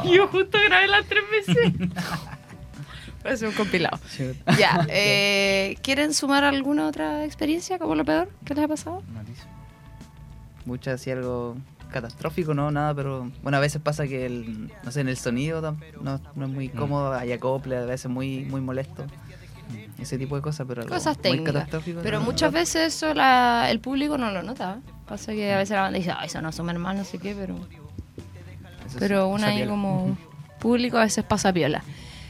[0.04, 1.74] Y yo justo grabé las tres veces.
[3.24, 4.00] Parece un compilado.
[4.58, 9.04] Ya, eh, ¿quieren sumar alguna otra experiencia como lo peor que les ha pasado?
[10.66, 11.58] Muchas así algo
[11.92, 15.60] catastrófico, no, nada, pero bueno, a veces pasa que el, no sé, en el sonido
[16.02, 16.78] no, no es muy Mm.
[16.78, 19.06] cómodo, hay acople, a veces muy, muy molesto.
[19.98, 21.68] Ese tipo de cosas, pero algo Cosas muy técnicas.
[22.02, 22.58] Pero no, muchas no.
[22.60, 24.80] veces eso la- el público no lo nota.
[25.08, 27.36] Pasa que a veces la banda dice, ay, eso no suena mal, no sé qué,
[27.36, 27.68] pero, Eso
[28.90, 30.18] sí, pero una ahí como
[30.60, 31.84] público a veces pasa piola.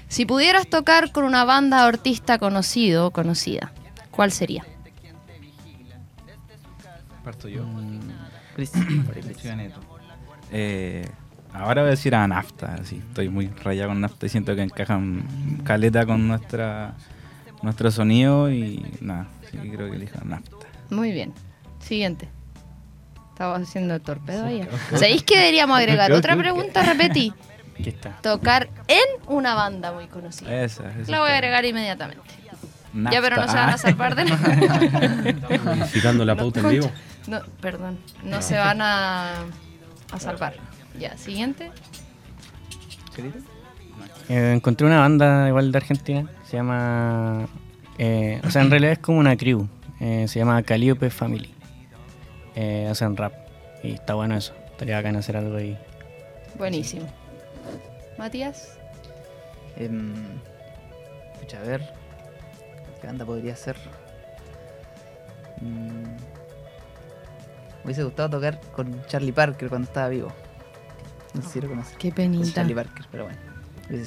[0.07, 3.71] Si pudieras tocar con una banda o artista conocido o conocida,
[4.11, 4.65] ¿cuál sería?
[7.23, 7.63] Parto yo.
[9.55, 9.79] Neto.
[10.51, 11.07] Eh,
[11.53, 14.63] ahora voy a decir a Nafta, así, estoy muy rayado con Nafta y siento que
[14.63, 15.23] encajan
[15.63, 16.93] caleta con nuestra
[17.61, 20.55] nuestro sonido y nada, sí, creo que elijo Nafta.
[20.89, 21.33] Muy bien.
[21.79, 22.29] Siguiente.
[23.29, 24.67] Estaba haciendo el torpedo ahí.
[24.91, 26.83] ¿Sabéis que deberíamos agregar otra pregunta?
[26.83, 27.33] Repetí.
[27.79, 28.11] Aquí está.
[28.21, 30.63] Tocar en una banda muy conocida.
[30.63, 32.23] Esa, esa La voy a agregar inmediatamente.
[32.93, 33.15] Nafta.
[33.15, 35.63] Ya, pero no se van a salvar de nada.
[35.63, 36.91] Modificando la pauta en vivo.
[37.27, 37.97] No, perdón.
[38.23, 39.45] No se van a,
[40.11, 40.55] a salvar.
[40.99, 41.71] Ya, siguiente.
[44.31, 47.47] Eh, encontré una banda igual de Argentina, se llama...
[47.97, 49.67] eh, o sea, en realidad es como una crew,
[49.99, 51.53] eh, se llama Calliope Family.
[52.55, 53.33] Eh, hacen rap
[53.83, 55.77] y está bueno eso, estaría bacán hacer algo ahí.
[56.57, 57.05] Buenísimo.
[58.17, 58.77] Matías.
[59.75, 60.13] Em,
[61.39, 61.81] pucha, a ver.
[63.01, 63.75] ¿Qué banda podría ser?
[65.59, 70.31] Mm, me hubiese gustado tocar con Charlie Parker cuando estaba vivo.
[71.33, 71.97] No sé si lo conoces.
[71.97, 72.53] Qué Con penita.
[72.53, 73.50] Charlie Parker, pero bueno.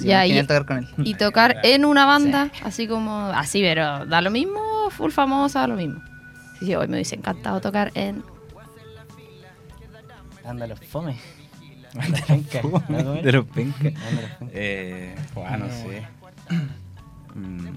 [0.01, 0.87] Ya, y- tocar con él.
[0.97, 3.27] Y tocar en una banda, así como.
[3.27, 6.01] Así, pero da lo mismo, full famosa, da lo mismo.
[6.59, 8.23] Sí, sí, hoy me hubiese encantado tocar en.
[10.45, 11.17] Anda los fome.
[11.99, 12.61] Anda penca.
[12.61, 12.69] ¿no?
[12.71, 13.91] ¿Cómo De los penca.
[14.51, 16.07] Eh, bueno, no sé.
[17.33, 17.67] Mm,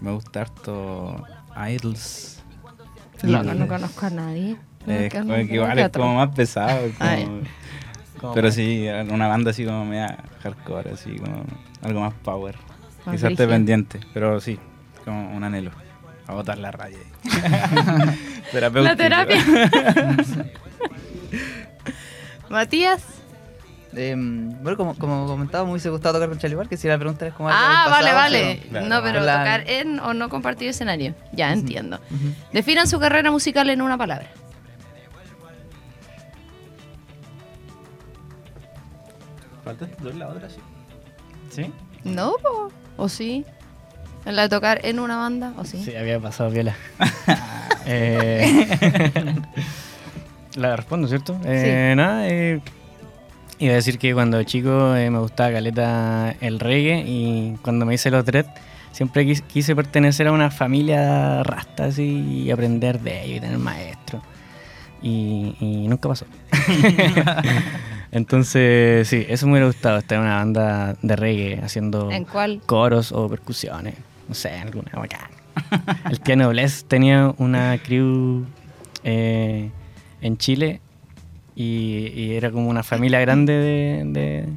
[0.00, 1.24] me gusta harto
[1.70, 2.42] Idols.
[3.22, 4.56] Loco, no conozco a nadie.
[4.86, 6.88] No, Eh, como no- que igual no, es como más pesado.
[7.00, 7.40] Ah, como-
[8.20, 11.44] Como pero sí, una banda así como media hardcore, así como
[11.82, 12.56] algo más power.
[13.04, 13.48] Quizás brígido.
[13.48, 14.58] pendiente, pero sí,
[15.04, 15.70] como un anhelo.
[16.26, 16.98] A botar la raya.
[16.98, 18.16] ahí.
[18.82, 19.36] La terapia.
[22.48, 23.02] Matías.
[23.92, 26.78] Em, bueno, como, como comentaba, me hubiese gustado tocar con Charlie Parker.
[26.78, 28.62] Si la pregunta es como algo Ah, vale, pasado, vale.
[28.70, 31.14] pero- No, pero tocar en o no compartir escenario.
[31.32, 31.96] Ya, entiendo.
[32.10, 32.32] Ujú.
[32.52, 34.28] Definan su carrera musical en una palabra.
[39.64, 40.56] Falta la otra, sí.
[41.50, 41.72] ¿Sí?
[42.04, 42.70] No, po.
[42.96, 43.44] ¿o sí?
[44.24, 45.52] ¿En la de tocar en una banda?
[45.56, 45.82] ¿O sí?
[45.84, 46.74] Sí, había pasado viola.
[47.86, 49.34] Eh,
[50.56, 51.36] la respondo, ¿cierto?
[51.44, 52.60] Eh, Nada, eh,
[53.58, 57.94] iba a decir que cuando chico eh, me gustaba caleta el reggae y cuando me
[57.94, 58.44] hice los dread
[58.92, 63.58] siempre quis- quise pertenecer a una familia rasta así y aprender de ellos y tener
[63.58, 64.20] maestro.
[65.02, 66.26] Y, y nunca pasó.
[68.12, 72.60] Entonces, sí, eso me hubiera gustado, estar en una banda de reggae haciendo ¿En cuál?
[72.66, 73.94] coros o percusiones.
[74.28, 75.30] No sé, alguna bacán.
[76.10, 78.44] El Tía Noblesse tenía una crew
[79.04, 79.70] eh,
[80.20, 80.80] en Chile
[81.54, 84.48] Y, y era como una familia grande de, de,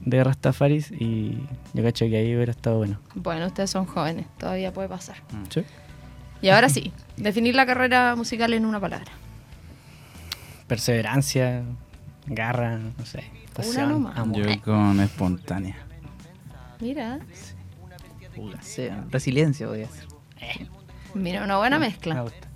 [0.00, 1.38] de Rastafaris y
[1.74, 2.98] yo cacho que ahí hubiera estado bueno.
[3.14, 5.16] Bueno, ustedes son jóvenes, todavía puede pasar.
[5.48, 5.62] Sí.
[6.40, 9.12] Y ahora sí, definir la carrera musical en una palabra.
[10.66, 11.62] Perseverancia,
[12.26, 13.24] garra, no sé.
[13.54, 14.18] pasión, nomás.
[14.18, 14.36] amor.
[14.38, 15.76] Yo voy con espontánea.
[16.80, 17.20] Mira,
[18.62, 20.06] Sí, resiliencia podría ser.
[21.14, 22.22] mira, una buena Me mezcla.
[22.22, 22.48] gusta.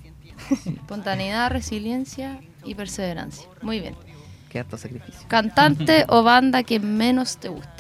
[0.71, 3.47] Espontaneidad, resiliencia y perseverancia.
[3.63, 3.95] Muy bien.
[4.49, 5.27] Qué harto sacrificio.
[5.29, 7.71] Cantante o banda que menos te guste.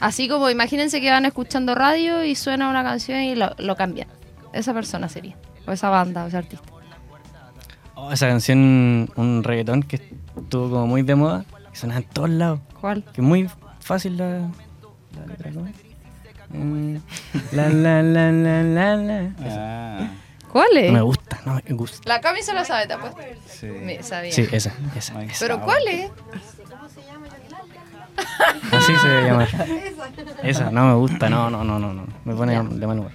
[0.00, 4.08] Así como imagínense que van escuchando radio y suena una canción y lo, lo cambian.
[4.52, 5.36] Esa persona sería.
[5.66, 6.71] O esa banda o ese artista.
[7.94, 9.96] Oh, esa canción, un reggaetón que
[10.36, 12.60] estuvo como muy de moda y sonaba en todos lados.
[12.80, 13.04] ¿Cuál?
[13.12, 13.48] Que es muy
[13.80, 14.30] fácil la,
[15.18, 15.50] la letra.
[16.50, 16.96] Mm,
[17.52, 19.22] La la la la la la.
[19.22, 19.98] Esa.
[19.98, 20.10] Ah,
[20.50, 20.86] ¿Cuál es?
[20.88, 22.00] No me gusta, no me gusta.
[22.08, 23.20] La Cami se la sabe, te apuesto.
[23.46, 23.66] sí.
[23.66, 24.32] Me- sabía.
[24.32, 25.14] Sí, esa, esa.
[25.40, 26.10] ¿Pero cuál es?
[28.72, 29.48] Así se debe llamar.
[30.42, 32.04] Esa, no me gusta, no, no, no, no, no.
[32.24, 33.12] Me pone de mal humor.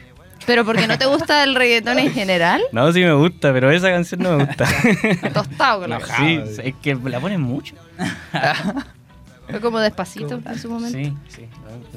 [0.47, 2.61] ¿Pero porque no te gusta el reggaetón en general?
[2.71, 4.65] No, sí me gusta, pero esa canción no me gusta.
[5.33, 7.75] Tostado con la sí, es que la ponen mucho.
[9.49, 10.97] Fue como despacito en su momento.
[10.97, 11.47] Sí, sí.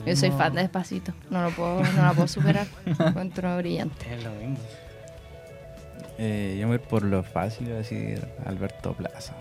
[0.05, 1.13] Yo soy fan de despacito.
[1.31, 2.67] No lo puedo, no la puedo superar.
[2.87, 4.13] Encuentro brillante.
[4.13, 4.59] Es lo mismo.
[6.19, 9.35] Eh, yo me voy por lo fácil, voy a decir Alberto Plaza.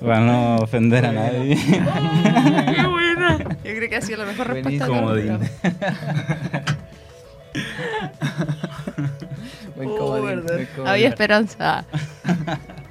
[0.00, 1.56] Para no ofender a nadie.
[1.56, 3.38] ¡Qué buena!
[3.38, 4.86] Yo creo que ha sido la mejor respuesta.
[4.86, 5.38] Comodín.
[9.76, 10.54] Buen Oh, comodín, verdad.
[10.54, 10.88] buen comodín.
[10.88, 11.84] Había esperanza.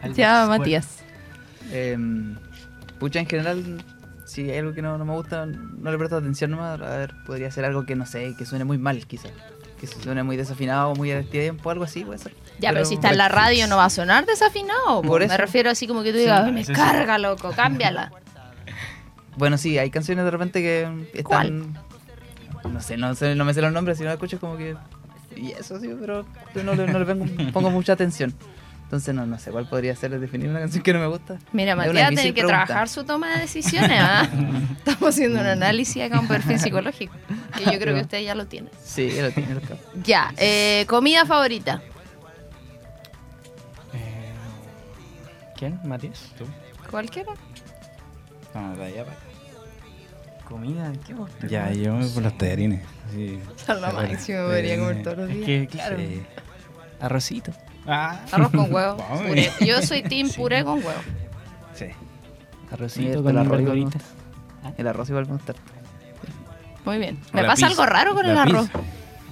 [0.03, 0.99] Se llama Matías.
[1.71, 2.35] Em,
[2.99, 3.83] pucha, en general,
[4.25, 6.81] si hay algo que no, no me gusta, no le presto atención nomás.
[6.81, 9.31] A ver, podría ser algo que no sé, que suene muy mal, quizás.
[9.79, 12.33] Que suene muy desafinado, muy a tiempo, algo así, puede ser.
[12.59, 15.01] Ya, pero, si está en la radio no va a sonar desafinado.
[15.01, 15.07] po.
[15.07, 15.37] Por Me eso.
[15.37, 18.11] refiero así como que tú digas, "Ay, me carga, loco, cámbiala.
[19.35, 21.77] Bueno, sí, hay canciones de repente que están.
[22.71, 24.75] No sé, no sé, no me sé los nombres, si no escucho como que.
[25.35, 28.33] Y eso sí, pero yo no le, no le pongo, pongo mucha atención.
[28.83, 31.39] Entonces no, no sé cuál podría ser definir una canción que no me gusta.
[31.51, 32.65] Mira, Matías tiene que pregunta.
[32.65, 33.99] trabajar su toma de decisiones.
[33.99, 34.29] ¿ah?
[34.77, 37.15] Estamos haciendo un análisis acá, un perfil psicológico.
[37.57, 38.69] Que yo creo que usted ya lo tiene.
[38.83, 39.59] Sí, ya lo tiene.
[40.03, 41.81] Ya, eh, comida favorita.
[43.93, 44.31] Eh,
[45.57, 45.79] ¿Quién?
[45.85, 46.31] ¿Matías?
[46.37, 46.45] ¿Tú?
[46.91, 47.33] Cualquiera.
[48.53, 49.25] Vamos de allá para acá.
[50.53, 50.91] ¿Comida?
[51.07, 51.47] ¿Qué gusta?
[51.47, 52.81] Ya, yo me voy por los tallarines.
[53.11, 53.39] Sí.
[53.65, 55.45] Son lo máximo, podría comer todos los Es días.
[55.47, 56.21] que, claro, Sí.
[56.99, 57.51] arrocito.
[57.87, 58.97] Arroz con huevo.
[59.27, 59.49] Puré.
[59.61, 61.01] Yo soy team puré con huevo.
[61.73, 61.85] Sí.
[62.71, 63.99] Arrocito con el arroz igual me gusta.
[64.77, 65.53] El arroz igual me gusta.
[66.85, 67.19] Muy bien.
[67.33, 67.67] O Me pasa pizza.
[67.67, 68.67] algo raro con La el arroz.
[68.67, 68.79] pizza.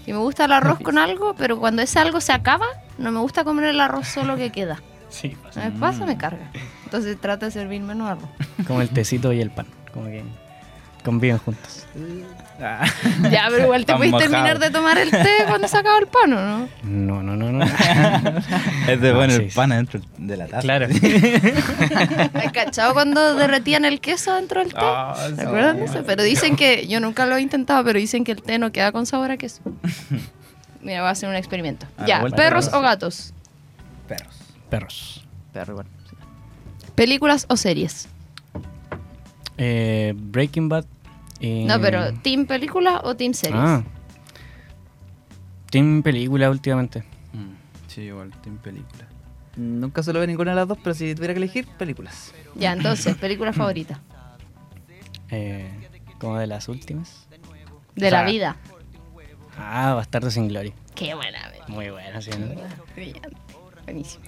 [0.08, 2.66] Y me gusta el arroz con algo, pero cuando ese algo se acaba,
[2.98, 4.82] no me gusta comer el arroz solo que queda.
[5.10, 5.38] Sí.
[5.56, 6.50] No me pasa, me carga.
[6.86, 8.30] Entonces trato de servir menos arroz.
[8.68, 9.68] Como el tecito y el pan.
[9.94, 10.24] Como que
[11.04, 11.86] conviven juntos.
[12.64, 12.86] Ah.
[13.32, 14.18] Ya, pero igual te mojado.
[14.20, 16.70] terminar de tomar el té cuando se acaba el pan, ¿o no?
[16.84, 17.66] No, no, no, no.
[18.88, 20.62] Es de Ah, poner sí, el pan adentro de la taza.
[20.62, 20.88] claro.
[22.36, 24.80] ¿Has cachado cuando derretían el queso dentro del té?
[24.80, 26.04] Ah, ¿Se acuerdan de eso?
[26.06, 28.92] Pero dicen que, yo nunca lo he intentado, pero dicen que el té no queda
[28.92, 29.62] con sabor a queso.
[30.82, 31.88] Mira, voy a hacer un experimento.
[32.06, 33.34] Ya, vuelta perros o gatos,
[34.08, 34.36] Perros.
[34.70, 35.26] Perros.
[35.54, 35.88] Perro igual.
[36.10, 36.16] sí.
[36.96, 38.08] películas o series.
[39.64, 40.86] Eh, Breaking Bad.
[41.40, 43.62] y- No, pero ¿team película o team series?
[43.64, 43.84] Ah.
[45.70, 47.04] Team película últimamente.
[47.34, 47.54] Mm,
[47.88, 49.06] Sí, igual, en película.
[49.58, 52.34] Nunca suelo ver ninguna de las dos, pero si tuviera que elegir, películas.
[52.56, 54.00] Ya, entonces, película favorita
[55.30, 55.70] Eh,
[56.20, 57.28] como de las últimas.
[57.96, 58.56] de O sea, la vida.
[59.58, 60.74] Ah, Bastardo sin Gloria.
[60.96, 61.60] Qué buena, ve.
[61.68, 62.32] Muy buena, sí.
[62.32, 62.48] ¿no?
[62.96, 63.30] brillante.
[63.86, 64.24] Buenísimo.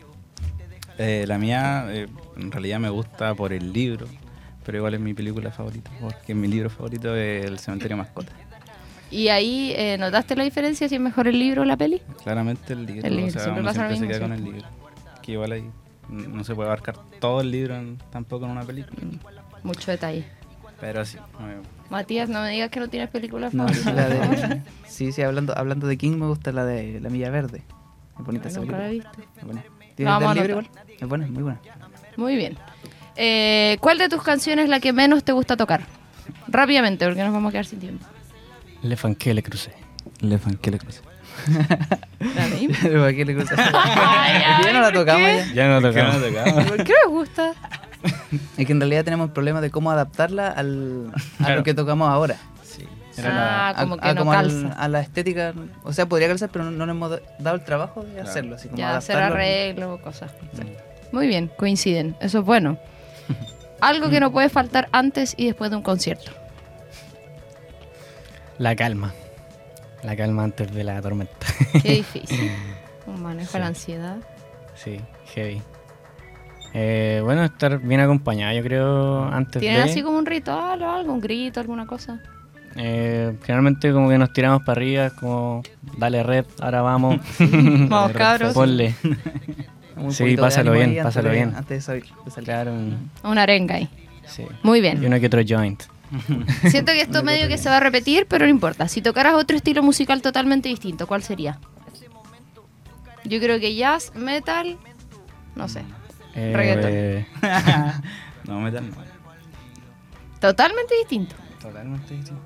[0.98, 2.08] Eh, la mía, eh,
[2.38, 4.06] en realidad me gusta por el libro,
[4.64, 8.34] pero igual es mi película favorita, porque mi libro favorito es El Cementerio de Mascotas.
[9.12, 12.02] ¿Y ahí eh, notaste la diferencia si es mejor el libro o la peli?
[12.24, 14.18] Claramente el libro, El libro, o sea, siempre uno pasa lo siempre se mismo, queda
[14.18, 14.24] sí.
[14.24, 14.70] con el libro.
[15.22, 15.70] Que igual ahí
[16.10, 19.00] no se puede abarcar todo el libro en- tampoco en una película.
[19.62, 20.26] Mucho detalle.
[20.82, 21.18] Pero sí,
[21.90, 23.90] Matías, no me digas que no tienes película No, favorita.
[23.90, 27.30] sí, la de, sí, sí, hablando, hablando de King me gusta la de La Milla
[27.30, 27.62] Verde.
[28.20, 28.90] Es bonita esa la he película.
[28.90, 29.12] visto.
[29.38, 29.64] Es buena.
[29.96, 30.70] ¿Tienes vamos a el libro igual?
[31.00, 31.60] Es buena, muy buena.
[32.18, 32.58] Muy bien.
[33.16, 35.82] Eh, ¿Cuál de tus canciones es la que menos te gusta tocar?
[36.48, 38.06] Rápidamente, porque nos vamos a quedar sin tiempo.
[38.82, 39.72] Le fanqué, le crucé.
[40.20, 41.02] Le fanqué la cruz.
[42.20, 42.78] ¿La misma?
[42.82, 43.34] ¿Para qué le?
[43.58, 45.46] Ay, ya no la ¿por tocamos qué?
[45.50, 45.54] ya.
[45.54, 46.64] Ya no no tocamos.
[46.66, 47.54] ¿Por qué me gusta?
[48.58, 51.56] Es que en realidad tenemos el problema de cómo adaptarla al, a Claro.
[51.58, 52.36] lo que tocamos ahora.
[52.64, 52.86] Sí.
[53.24, 54.74] Ah, a- como que a, no como al- calza.
[54.82, 55.54] a la estética,
[55.84, 58.68] o sea, podría calzar, pero no, no nos hemos dado el trabajo de hacerlo, así
[58.68, 60.32] como Ya, hacer arreglos o cosas.
[61.14, 62.16] Muy bien, coinciden.
[62.20, 62.78] Eso es bueno.
[63.82, 66.32] Algo que no puede faltar antes y después de un concierto.
[68.58, 69.14] La calma.
[70.04, 71.48] La calma antes de la tormenta.
[71.82, 72.52] Qué difícil.
[73.06, 74.18] Un manejo de la ansiedad.
[74.76, 75.00] sí,
[75.34, 75.62] heavy.
[76.76, 79.92] Eh, bueno, estar bien acompañado, yo creo, antes ¿Tienen de...
[79.92, 81.14] así como un ritual o algo?
[81.14, 82.20] ¿Un grito, alguna cosa?
[82.76, 85.62] Eh, generalmente como que nos tiramos para arriba, como,
[85.98, 87.20] dale red, ahora vamos.
[87.40, 88.54] Vamos, cabros.
[88.54, 88.96] Ponle.
[89.96, 91.54] Un Sí, pásalo bien, pásalo de- bien.
[91.56, 92.06] Antes de salir.
[92.26, 92.46] de salir.
[92.46, 93.90] Claro, un- Una arenga ahí.
[94.26, 94.46] sí.
[94.64, 95.06] Muy Y bien.
[95.06, 95.84] uno que otro joint.
[96.70, 98.88] Siento que esto medio que se va a repetir, pero no importa.
[98.88, 101.60] Si tocaras otro estilo musical totalmente distinto, ¿cuál sería?
[103.26, 104.78] Yo creo que jazz, metal,
[105.56, 105.82] no sé.
[106.36, 107.26] Eh, Reggaetón.
[108.48, 108.96] no, metal no.
[110.40, 111.36] Totalmente distinto.
[111.62, 112.42] Totalmente distinto.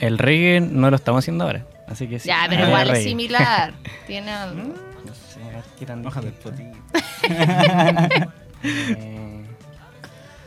[0.00, 2.28] El reggae no lo estamos haciendo ahora, así que sí.
[2.28, 3.72] Ya, pero Ah, igual es similar.
[4.06, 4.62] Tiene algo.
[5.04, 6.34] No sé, a ver qué tan Hojas del.
[8.62, 9.42] Eh,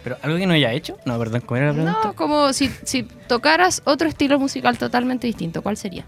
[0.03, 1.99] pero algo que no haya hecho, no, perdón, ¿cómo era la pregunta?
[2.03, 6.05] No, como si, si tocaras otro estilo musical totalmente distinto, ¿cuál sería?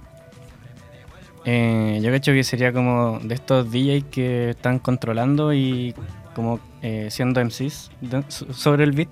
[1.46, 5.96] Eh, yo creo que sería como de estos DJs que están controlando y
[6.36, 9.10] como eh, siendo MCs de- sobre el beat.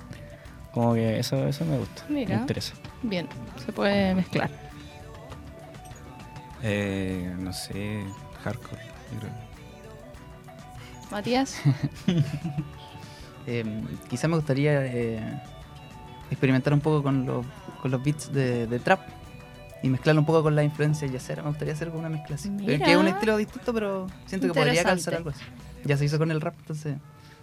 [0.73, 2.03] Como que eso, eso me gusta.
[2.09, 2.35] Mira.
[2.35, 2.73] Me interesa.
[3.03, 3.27] Bien,
[3.63, 4.49] se puede mezclar.
[6.63, 8.03] Eh, no sé,
[8.43, 8.81] hardcore.
[9.13, 9.33] yo creo.
[11.11, 11.61] Matías,
[13.45, 13.65] Eh,
[14.09, 15.19] quizá me gustaría eh,
[16.31, 17.45] experimentar un poco con los,
[17.81, 19.01] con los beats de, de trap
[19.81, 21.43] y mezclarlo un poco con la influencia yacera.
[21.43, 22.49] Me gustaría hacer una mezcla así.
[22.49, 22.85] Mira.
[22.85, 25.43] Que es un estilo distinto, pero siento que podría calzar algo así.
[25.83, 26.95] Ya se hizo con el rap, entonces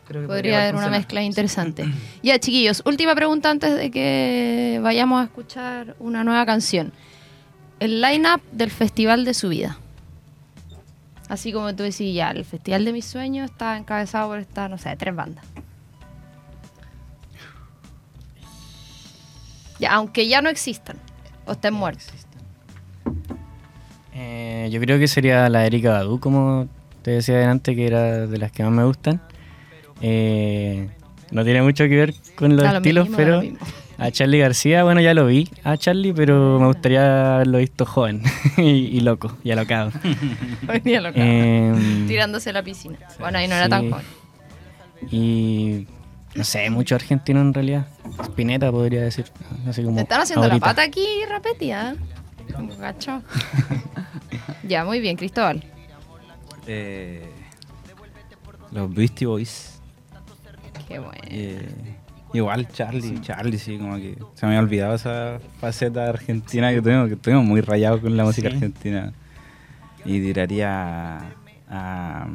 [0.08, 1.84] creo que podría haber una mezcla interesante.
[2.22, 6.94] Ya, chiquillos, última pregunta antes de que vayamos a escuchar una nueva canción.
[7.80, 9.78] El line-up del festival de su vida.
[11.28, 14.78] Así como tú decís, ya, el festival de mis sueños está encabezado por esta, no
[14.78, 15.44] sé, tres bandas.
[19.78, 20.98] Ya, aunque ya no existan
[21.46, 22.12] o estén muertos.
[24.12, 26.68] Eh, yo creo que sería la Erika Badu, como
[27.02, 29.22] te decía adelante, que era de las que más me gustan.
[30.02, 30.90] Eh,
[31.30, 33.42] no tiene mucho que ver con los estilos, lo pero.
[34.00, 38.22] A Charlie García, bueno, ya lo vi a Charlie, pero me gustaría haberlo visto joven
[38.56, 39.92] y, y loco y alocado.
[40.62, 41.20] Venía loca.
[41.20, 42.96] Em, Tirándose a la piscina.
[43.18, 44.06] Bueno, ahí no era tan joven.
[45.10, 45.86] Y
[46.34, 47.86] no sé, mucho argentino en realidad.
[48.22, 49.26] Spinetta podría decir.
[49.68, 50.66] Así como Te están haciendo ahorita.
[50.66, 51.94] la pata aquí, Rapeti, ¿ah?
[52.54, 53.22] Como gacho.
[54.62, 55.62] ya, muy bien, Cristóbal.
[56.66, 57.24] Eh,
[58.72, 59.80] los Beastie Boys.
[60.88, 61.20] Qué bueno.
[61.26, 61.68] Eh,
[62.32, 67.08] igual Charlie, Charlie, sí, como que se me había olvidado esa faceta argentina que tengo,
[67.08, 69.12] que tengo muy rayado con la música argentina.
[70.04, 71.22] Y tiraría a,
[71.68, 72.28] a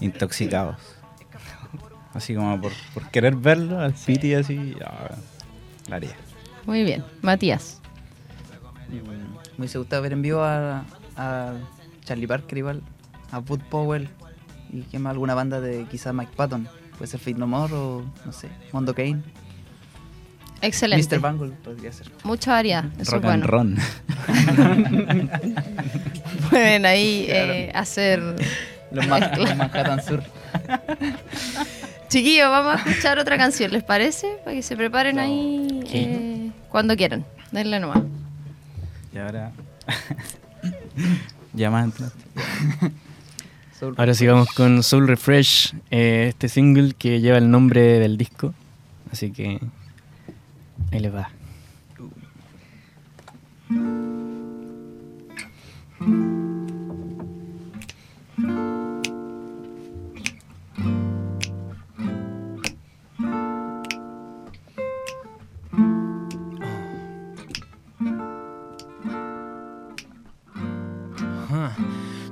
[0.00, 0.76] Intoxicados.
[2.12, 5.14] Así como por, por querer verlo al Piti así, ah,
[5.88, 6.16] la haría.
[6.64, 7.04] Muy bien.
[7.22, 7.80] Matías.
[8.90, 9.00] Me
[9.58, 10.84] hubiese gustado ver en vivo a,
[11.16, 11.54] a
[12.04, 12.82] Charlie Parker igual,
[13.30, 14.08] a Bud Powell
[14.72, 16.68] y que más alguna banda de quizás Mike Patton.
[16.98, 19.20] Puede ser Fate No More o no sé, Mondo Kane.
[20.62, 21.16] Excelente.
[21.16, 21.20] Mr.
[21.20, 22.10] Bangle podría ser.
[22.24, 22.84] Mucha variedad.
[22.98, 23.46] Eso Rock and bueno.
[23.46, 23.76] Ron.
[26.50, 28.22] Pueden ahí eh, hacer.
[28.90, 30.22] Los, Ma- los Manhattan Sur.
[32.08, 34.38] Chiquillos, vamos a escuchar otra canción, ¿les parece?
[34.44, 37.26] Para que se preparen ahí eh, cuando quieran.
[37.50, 38.02] Denle nomás.
[39.12, 39.52] Y ahora.
[41.52, 42.24] ya más entraste.
[43.80, 48.54] Ahora sí vamos con Soul Refresh, eh, este single que lleva el nombre del disco.
[49.12, 49.60] Así que
[50.92, 51.30] ahí les va.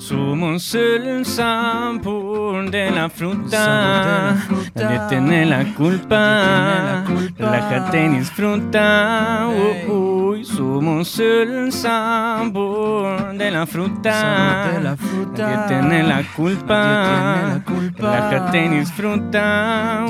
[0.08, 4.36] Somos el sabor de la fruta.
[4.74, 7.04] Nadie tiene la culpa.
[7.38, 9.48] Relájate y disfruta.
[9.88, 14.92] Uy, somos el sabor de la fruta.
[15.38, 17.62] Nadie tiene la culpa.
[17.96, 20.04] Relájate y disfruta.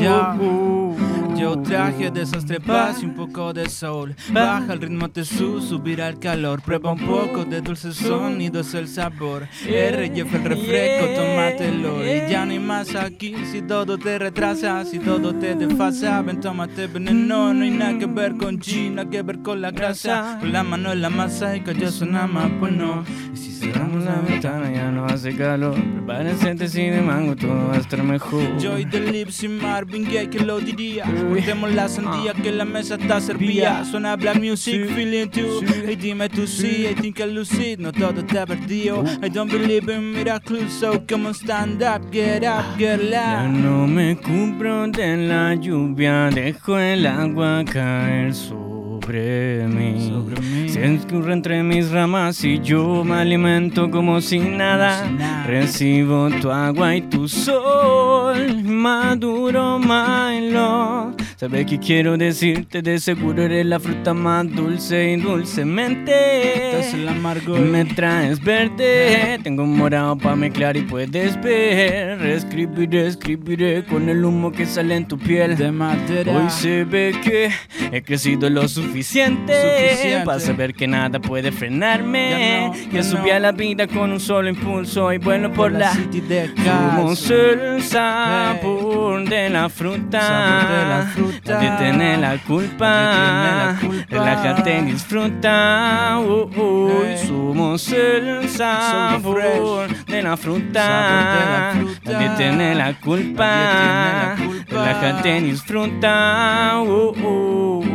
[1.44, 4.16] Yo traje desastre, paz y un poco de sol.
[4.32, 6.62] Baja el ritmo te su, subirá el calor.
[6.62, 9.46] Prueba un poco de dulces sonidos, el sabor.
[9.66, 12.02] R, lleva el refresco, tómatelo.
[12.02, 13.34] Y ya no hay más aquí.
[13.52, 17.52] Si todo te retrasa, si todo te desfasa, ven, tómate veneno.
[17.52, 20.38] No hay nada que ver con China, que ver con la grasa.
[20.40, 23.04] Con la mano en la masa y calloso nada más, pues no.
[23.34, 25.74] Y si Cerramos la ventana, ya no hace calor.
[25.74, 28.42] Prepárense té de mango, todo va a estar mejor.
[28.58, 31.04] Joy de Lips y Marvin Gaye, que lo diría?
[31.04, 33.84] Cortemos la sandía, que la mesa está servida.
[33.84, 35.62] Suena black music, feeling too.
[35.86, 39.02] Hey, dime tú sí, I think I lucid, no todo está perdido.
[39.22, 43.50] I don't believe in miracles, so come on, stand up, get up, get Ya loud.
[43.50, 48.73] no me cubro de la lluvia, dejo el agua caer sobre
[49.12, 50.08] mí.
[50.08, 50.68] Sobre mí.
[50.68, 55.44] Se escurre entre mis ramas y yo me alimento como si nada.
[55.46, 61.14] Recibo tu agua y tu sol, maduro Milo.
[61.36, 62.80] ¿Sabes qué quiero decirte?
[62.80, 66.78] De seguro eres la fruta más dulce y dulcemente.
[66.78, 72.24] Estás el amargo me traes verde, tengo un morado pa' mezclar y puedes ver.
[72.24, 75.56] Escribiré, escribiré con el humo que sale en tu piel.
[75.56, 76.36] de madera.
[76.36, 77.50] Hoy se ve que
[77.92, 80.24] he crecido lo suficiente, suficiente, suficiente.
[80.24, 82.70] para saber que nada puede frenarme.
[82.92, 83.34] Ya no, subí no.
[83.34, 86.52] a la vida con un solo impulso y vuelo por, por la, la, city de
[86.54, 89.28] Como el sabor hey.
[89.28, 91.10] de la fruta,
[91.44, 93.76] de tener la culpa,
[94.08, 96.18] relájate y disfruta.
[96.20, 97.02] Oh, oh.
[97.04, 97.26] Hey.
[97.26, 101.74] Somos el sabor de la fruta,
[102.04, 104.36] de tener la culpa,
[104.68, 106.80] relájate y disfruta.
[106.80, 107.93] Oh,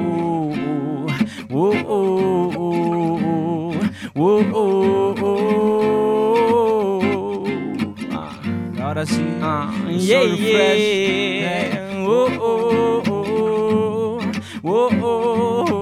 [1.59, 3.73] Whoa, oh, oh, oh.
[4.15, 7.03] whoa, oh, oh.
[8.15, 8.31] Ah,
[8.81, 11.99] ahora sí, ah, yeah, so yeah.
[11.99, 14.23] Whoa, oh, oh, oh,
[14.63, 15.78] whoa, oh.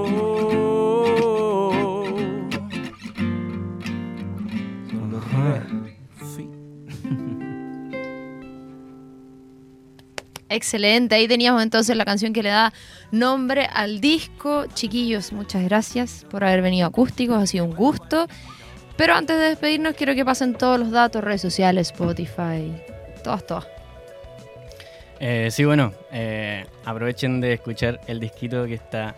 [10.50, 12.74] Excelente, ahí teníamos entonces la canción que le da
[13.12, 14.66] nombre al disco.
[14.74, 18.28] Chiquillos, muchas gracias por haber venido acústicos, ha sido un gusto.
[18.96, 22.74] Pero antes de despedirnos, quiero que pasen todos los datos, redes sociales, Spotify,
[23.24, 23.68] todas, todas.
[25.20, 29.16] Eh, sí, bueno, eh, aprovechen de escuchar el disquito que está,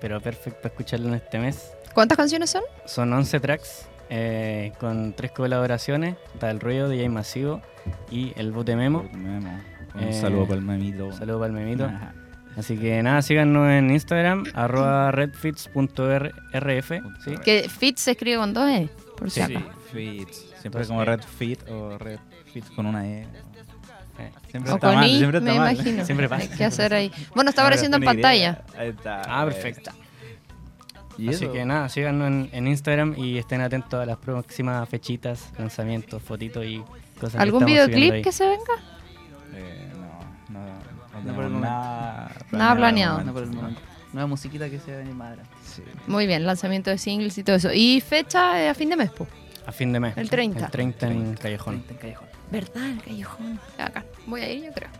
[0.00, 1.72] pero perfecto para escucharlo en este mes.
[1.94, 2.62] ¿Cuántas canciones son?
[2.86, 6.16] Son 11 tracks eh, con tres colaboraciones.
[6.34, 7.62] Está el ruido, DJ Masivo
[8.10, 9.08] y el bote Memo.
[9.12, 9.71] Memo.
[9.94, 11.06] Un Eh, saludo para el memito.
[11.06, 11.84] Un saludo para el memito.
[11.84, 12.12] Ajá.
[12.56, 16.90] Así que nada, síganos en Instagram, arroba redfits.rf.
[17.24, 17.34] ¿sí?
[17.44, 19.54] Que Fit se escribe con dos E, por si Sí.
[19.92, 20.36] Fits.
[20.60, 22.18] Siempre Entonces, como eh, Red Fit o Red
[22.52, 23.22] Fit con una E.
[24.18, 25.74] Eh, Siempre O está con mal, I, siempre está me mal.
[25.74, 26.04] imagino.
[26.06, 26.42] Siempre pasa.
[26.42, 27.10] Hay que hacer ahí.
[27.34, 28.62] Bueno, está Ahora apareciendo en pantalla.
[28.76, 29.22] Ahí está.
[29.26, 29.90] Ah, perfecto.
[31.18, 35.52] ¿Y Así que nada, síganos en, en Instagram y estén atentos a las próximas fechitas,
[35.58, 36.82] lanzamientos, fotitos y
[37.20, 38.74] cosas ¿Algún videoclip que se venga?
[39.54, 39.81] Eh,
[41.24, 41.68] no, no, por el tenemos momento.
[41.68, 43.18] nada Nada planeado.
[43.18, 43.32] de No momento.
[43.32, 43.80] por el momento.
[44.12, 45.54] Nueva musiquita que se va a venir más adelante.
[45.64, 45.82] Sí.
[46.06, 47.72] Muy bien, lanzamiento de singles y todo eso.
[47.72, 49.26] Y fecha eh, a fin de mes, po.
[49.66, 50.16] A fin de mes.
[50.18, 50.66] El 30.
[50.66, 51.82] El 30 en Callejón.
[51.88, 52.28] En Callejón.
[52.50, 52.90] ¿Verdad?
[52.90, 53.60] El callejón.
[53.78, 54.04] Acá.
[54.26, 54.90] Voy a ir, yo creo.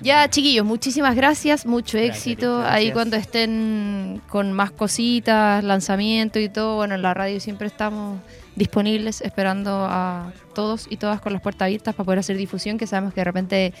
[0.00, 2.58] Ya, chiquillos, muchísimas gracias, mucho Gracias, éxito.
[2.58, 2.74] gracias.
[2.76, 8.20] Ahí cuando estén con más cositas, lanzamiento y todo, bueno, en la radio siempre estamos
[8.54, 12.86] disponibles, esperando a todos y todas con las puertas abiertas para poder hacer difusión, que
[12.86, 13.72] sabemos que de repente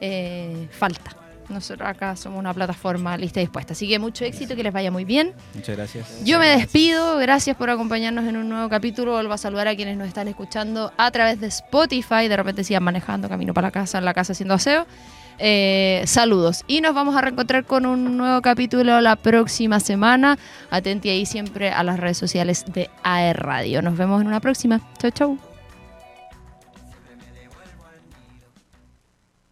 [0.00, 1.10] eh, falta.
[1.48, 3.72] Nosotros acá somos una plataforma lista y dispuesta.
[3.72, 5.32] Así que mucho éxito, que les vaya muy bien.
[5.54, 6.24] Muchas gracias.
[6.24, 9.12] Yo me despido, gracias por acompañarnos en un nuevo capítulo.
[9.12, 12.28] Vuelvo a saludar a quienes nos están escuchando a través de Spotify.
[12.28, 14.86] De repente sigan manejando camino para la casa, en la casa haciendo aseo.
[15.38, 16.64] Eh, saludos.
[16.66, 20.38] Y nos vamos a reencontrar con un nuevo capítulo la próxima semana.
[20.70, 23.82] Atenti ahí siempre a las redes sociales de AE Radio.
[23.82, 24.80] Nos vemos en una próxima.
[24.98, 25.55] Chau, chau.